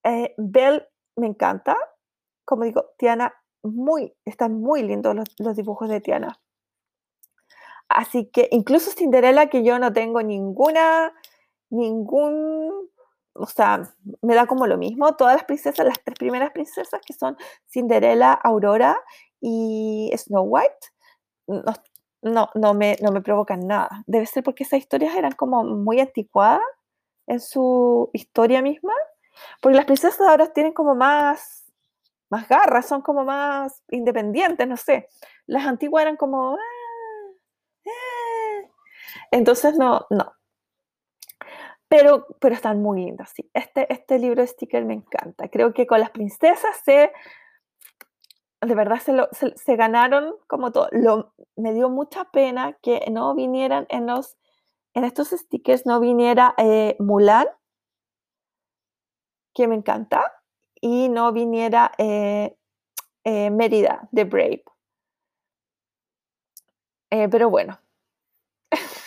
[0.05, 1.77] Eh, Belle me encanta.
[2.45, 6.41] Como digo, Tiana muy, están muy lindos los, dibujos de Tiana.
[7.89, 11.13] Así que incluso Cinderella, que yo no tengo ninguna,
[11.71, 12.89] ningún,
[13.35, 15.15] o sea, me da como lo mismo.
[15.17, 17.37] Todas las princesas, las tres primeras princesas que son
[17.69, 18.99] Cinderella, Aurora
[19.41, 20.87] y Snow White,
[22.23, 24.05] no, no, me, no me provocan nada.
[24.07, 26.61] Debe ser porque esas historias eran como muy anticuadas
[27.27, 28.93] en su historia misma.
[29.61, 31.63] Porque las princesas ahora tienen como más
[32.33, 35.07] más garras, son como más independientes, no sé.
[35.47, 36.55] Las antiguas eran como...
[36.55, 36.59] Ah,
[37.87, 38.69] ah".
[39.31, 40.33] Entonces, no, no.
[41.93, 43.51] Pero, pero están muy lindas, sí.
[43.53, 45.49] Este, este libro de sticker me encanta.
[45.49, 47.13] Creo que con las princesas se,
[48.63, 50.89] de verdad se, se, ganaron como todo.
[51.55, 54.39] Me dio mucha pena que no vinieran en los
[54.95, 57.47] en estos stickers no viniera eh, Mulan,
[59.55, 60.33] que me encanta,
[60.81, 62.57] y no viniera eh,
[63.25, 64.65] eh, Mérida de Brave.
[67.31, 67.79] pero bueno,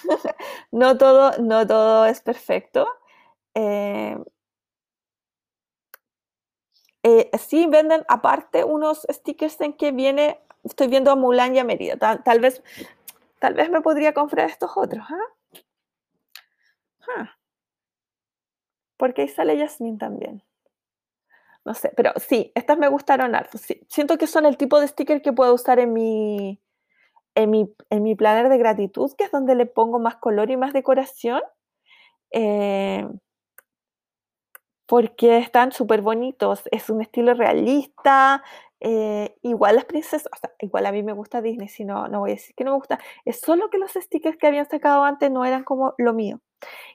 [0.71, 2.87] no, todo, no todo es perfecto.
[7.37, 11.97] sí venden aparte unos stickers en que viene, estoy viendo a Mulan y a Mérida.
[11.97, 12.63] Tal, vez,
[13.39, 15.05] tal vez me podría comprar estos otros.
[15.09, 15.35] ¿ah?
[18.97, 20.43] Porque ahí sale Yasmin también.
[21.63, 23.33] No sé, pero sí, estas me gustaron
[23.87, 26.61] siento que son el tipo de sticker que puedo usar en mi,
[27.35, 30.57] en mi, en mi planner de gratitud, que es donde le pongo más color y
[30.57, 31.41] más decoración.
[32.31, 33.07] Eh,
[34.87, 36.63] porque están súper bonitos.
[36.71, 38.43] Es un estilo realista.
[38.79, 42.19] Eh, igual las princesas, o sea, igual a mí me gusta Disney, si no, no
[42.19, 42.99] voy a decir que no me gusta.
[43.23, 46.39] Es solo que los stickers que habían sacado antes no eran como lo mío.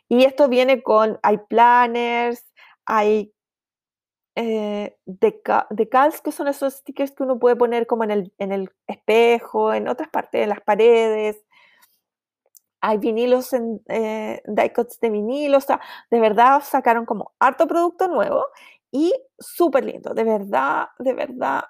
[0.08, 2.46] Y esto viene con, hay planners,
[2.86, 3.32] hay
[4.40, 8.70] eh, decals, que son esos stickers que uno puede poner como en el, en el
[8.86, 11.44] espejo, en otras partes, en las paredes.
[12.80, 15.80] Hay vinilos, en, eh, diecuts de vinilo, o sea,
[16.10, 18.46] de verdad sacaron como harto producto nuevo
[18.90, 21.64] y súper lindo, de verdad, de verdad.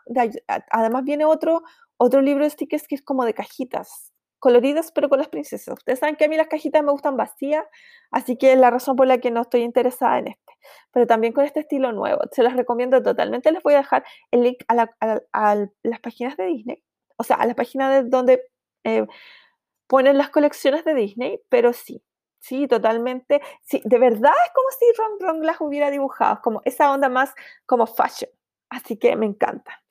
[0.70, 1.62] además viene otro,
[1.96, 5.74] otro libro de stickers que es como de cajitas, coloridas, pero con las princesas.
[5.78, 7.64] Ustedes saben que a mí las cajitas me gustan vacías,
[8.10, 10.52] así que es la razón por la que no estoy interesada en este.
[10.92, 12.22] Pero también con este estilo nuevo.
[12.32, 13.52] Se las recomiendo totalmente.
[13.52, 14.74] Les voy a dejar el link a,
[15.82, 16.82] las páginas de Disney,
[17.16, 18.42] o sea, a las páginas de donde
[18.84, 19.06] eh,
[19.86, 22.02] ponen las colecciones de Disney, pero sí.
[22.40, 23.42] Sí, totalmente.
[23.62, 27.34] Sí, de verdad es como si Ron Ron las hubiera dibujado, como esa onda más
[27.66, 28.30] como fashion.
[28.70, 29.82] Así que me encanta.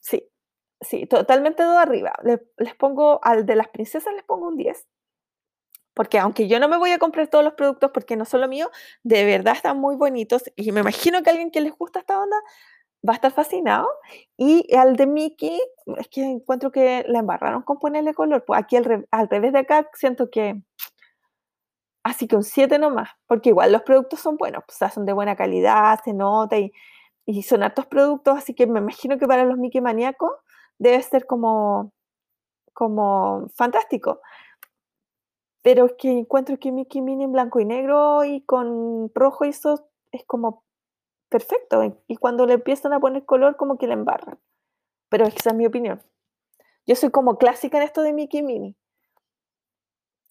[0.00, 0.26] Sí,
[0.80, 2.12] sí, totalmente de arriba.
[2.22, 4.86] Les, pongo, al de las princesas les pongo un 10.
[5.94, 8.48] Porque aunque yo no me voy a comprar todos los productos porque no son lo
[8.48, 8.70] mío,
[9.02, 12.36] de verdad están muy bonitos y me imagino que alguien que les gusta esta onda
[13.08, 13.88] va a estar fascinado.
[14.36, 15.60] Y al de Mickey,
[15.98, 18.44] es que encuentro que la embarraron con ponerle color.
[18.44, 20.60] Pues aquí al, al revés de acá siento que...
[22.04, 25.12] Así que un 7 nomás, porque igual los productos son buenos, o sea, son de
[25.12, 26.72] buena calidad, se nota y,
[27.24, 30.30] y son hartos productos, así que me imagino que para los Mickey maníacos
[30.78, 31.92] debe ser como,
[32.72, 34.20] como fantástico.
[35.62, 39.48] Pero es que encuentro que Mickey Mini en blanco y negro y con rojo y
[39.48, 40.64] eso es como
[41.28, 41.82] perfecto.
[42.06, 44.38] Y cuando le empiezan a poner color, como que le embarran.
[45.08, 46.02] Pero esa es mi opinión.
[46.86, 48.76] Yo soy como clásica en esto de Mickey Mini.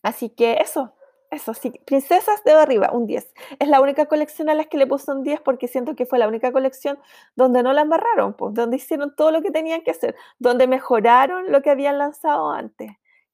[0.04, 0.95] Así que eso.
[1.36, 3.34] Eso sí, Princesas de arriba, un 10.
[3.60, 6.18] Es la única colección a las que le puse un 10 porque siento que fue
[6.18, 6.98] la única colección
[7.36, 11.52] donde no la embarraron, pues, donde hicieron todo lo que tenían que hacer, donde mejoraron
[11.52, 12.90] lo que habían lanzado antes,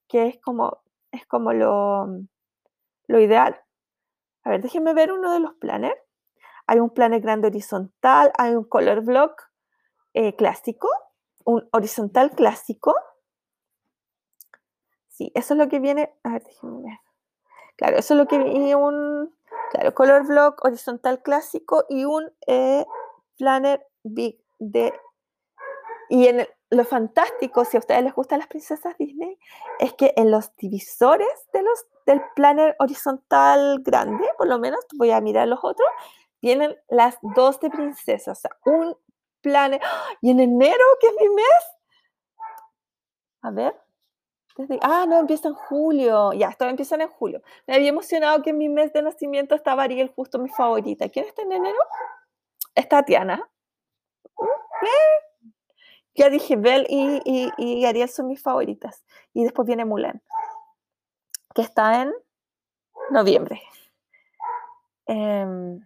[0.08, 0.82] que es como,
[1.12, 2.08] es como lo,
[3.06, 3.60] lo ideal.
[4.42, 5.94] A ver, déjenme ver uno de los planes.
[6.66, 9.44] Hay un planner grande horizontal, hay un color block
[10.12, 10.88] eh, clásico,
[11.44, 12.96] un horizontal clásico.
[15.08, 16.12] Sí, eso es lo que viene.
[16.24, 16.98] A ver, déjenme ver.
[17.82, 19.34] Claro, eso es lo que vi un
[19.72, 22.86] claro, color block horizontal clásico y un eh,
[23.36, 24.92] planner big de
[26.08, 29.36] y en lo fantástico, si a ustedes les gustan las princesas Disney,
[29.80, 35.10] es que en los divisores de los, del planner horizontal grande, por lo menos, voy
[35.10, 35.88] a mirar los otros,
[36.40, 38.96] vienen las dos de princesas, un
[39.40, 39.80] planner.
[39.82, 40.04] ¡ah!
[40.20, 41.64] Y en enero, que es mi mes,
[43.42, 43.74] a ver,
[44.82, 46.32] ah, no, empieza en julio.
[46.32, 47.42] Ya, esto empieza en julio.
[47.66, 51.08] Me había emocionado que en mi mes de nacimiento estaba Ariel, justo mi favorita.
[51.08, 51.78] ¿Quién está en enero?
[52.74, 53.48] Es Tatiana.
[54.38, 55.48] Mm,
[56.14, 59.04] ya dije, Belle y, Ariel son mis favoritas.
[59.32, 60.22] Y después viene Mulan,
[61.54, 62.12] que está en
[63.10, 63.62] noviembre.
[65.06, 65.84] Em,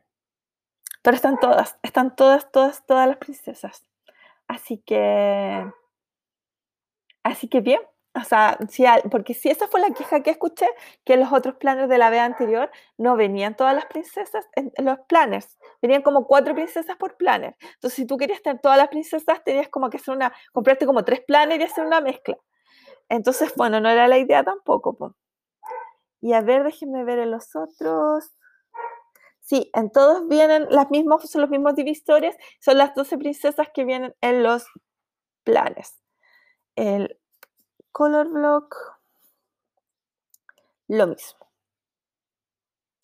[1.02, 3.84] pero están todas, están todas, todas, todas las princesas.
[4.48, 5.70] Así que,
[7.22, 7.80] así que bien,
[8.16, 8.58] o sea,
[9.10, 10.66] porque si esa fue la queja que escuché,
[11.04, 14.72] que en los otros planes de la vez anterior no venían todas las princesas en,
[14.78, 17.56] los planners, venían como cuatro princesas por planner.
[17.74, 21.04] Entonces, si tú querías tener todas las princesas, tenías como que hacer una, comprarte como
[21.04, 22.38] tres planners y hacer una mezcla.
[23.08, 25.14] Entonces, bueno, no era la idea tampoco.
[26.20, 28.30] Y a ver, déjenme ver en los otros.
[29.40, 33.84] Sí, en todos vienen las mismas, son los mismos divisores, son las 12 princesas que
[33.84, 34.66] vienen en los
[35.44, 36.00] planes.
[36.76, 37.18] El
[37.97, 38.76] color block,
[40.86, 41.47] lo mismo.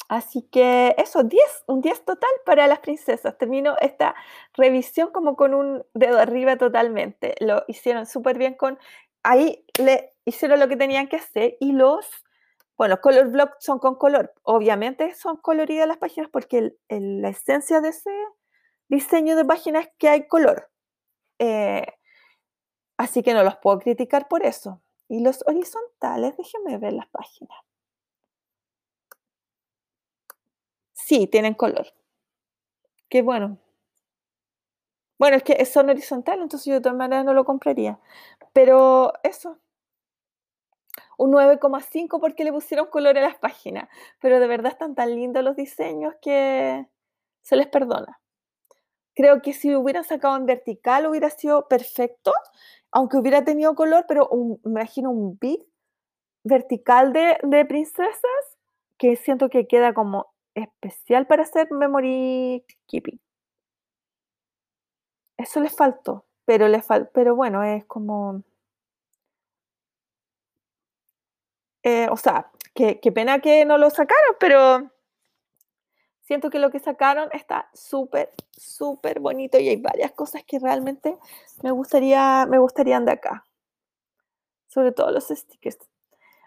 [0.07, 3.39] Así que eso, 10, un 10 total para las princesas.
[3.39, 4.15] Termino esta
[4.53, 7.37] revisión como con un dedo arriba totalmente.
[7.41, 8.79] Lo hicieron súper bien con...
[9.23, 12.07] Ahí le hicieron lo que tenían que hacer y los...
[12.77, 14.35] Bueno, color block son con color.
[14.43, 18.11] Obviamente son coloridas las páginas porque la esencia de ese
[18.89, 20.69] diseño de página es que hay color.
[21.39, 21.87] Eh,
[23.03, 24.81] así que no los puedo criticar por eso.
[25.09, 27.59] Y los horizontales, déjenme ver las páginas.
[30.95, 31.87] Sí, tienen color.
[33.09, 33.59] Qué bueno.
[35.19, 37.99] Bueno, es que son horizontales, entonces yo de todas maneras no lo compraría.
[38.53, 39.59] Pero eso.
[41.19, 43.89] Un 9,5 porque le pusieron color a las páginas.
[44.21, 46.87] Pero de verdad están tan lindos los diseños que
[47.43, 48.22] se les perdona.
[49.15, 52.33] Creo que si hubieran sacado en vertical hubiera sido perfecto,
[52.91, 54.31] aunque hubiera tenido color, pero
[54.65, 55.61] me imagino un beat
[56.45, 58.59] vertical de, de princesas
[58.99, 63.21] que siento que queda como especial para hacer memory keeping.
[65.37, 68.43] Eso le faltó, pero le fal pero bueno, es como
[71.83, 74.91] eh, o sea, qué, qué pena que no lo sacaron, pero
[76.23, 81.19] siento que lo que sacaron está súper, súper bonito y hay varias cosas que realmente
[81.63, 83.47] me gustaría, me gustarían de acá.
[84.69, 85.79] Sobre todo los stickers.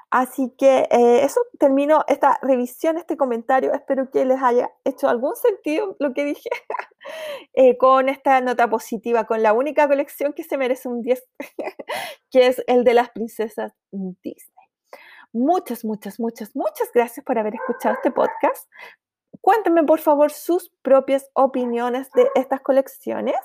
[0.10, 3.74] Así que eh, eso termino esta revisión, este comentario.
[3.74, 6.50] Espero que les haya hecho algún sentido lo que dije
[7.54, 11.24] eh, con esta nota positiva, con la única colección que se merece un 10,
[12.32, 14.56] que es el de las princesas Disney.
[15.34, 18.70] Muchas, muchas, muchas, muchas gracias por haber escuchado este podcast.
[19.46, 23.36] Cuéntenme por favor sus propias opiniones de estas colecciones.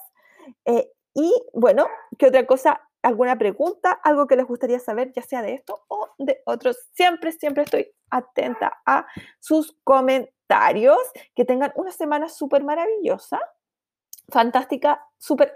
[0.64, 5.42] Eh, y bueno, ¿qué otra cosa alguna pregunta, algo que les gustaría saber, ya sea
[5.42, 6.78] de esto o de otros.
[6.94, 9.05] Siempre, siempre estoy atenta a
[9.40, 10.96] sus comentarios.
[11.34, 13.38] Que tengan una semana súper maravillosa,
[14.30, 15.53] fantástica, súper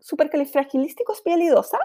[0.00, 1.78] super califragilístico, espialidosa.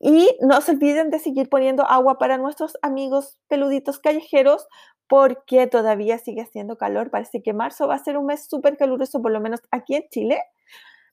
[0.00, 4.66] Y no se olviden de seguir poniendo agua para nuestros amigos peluditos callejeros
[5.08, 7.10] porque todavía sigue haciendo calor.
[7.10, 10.08] Parece que marzo va a ser un mes súper caluroso, por lo menos aquí en
[10.10, 10.42] Chile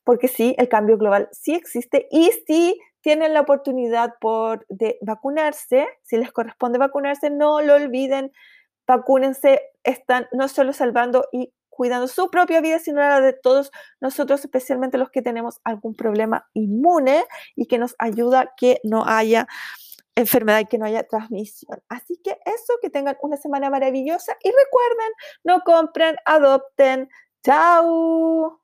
[0.05, 5.87] porque sí, el cambio global sí existe y si tienen la oportunidad por, de vacunarse,
[6.03, 8.31] si les corresponde vacunarse, no lo olviden,
[8.87, 14.39] vacúnense, están no solo salvando y cuidando su propia vida, sino la de todos nosotros,
[14.41, 17.25] especialmente los que tenemos algún problema inmune
[17.55, 19.47] y que nos ayuda que no haya
[20.15, 21.81] enfermedad y que no haya transmisión.
[21.89, 25.11] Así que eso, que tengan una semana maravillosa y recuerden,
[25.43, 27.09] no compren, adopten.
[27.43, 28.61] Chao.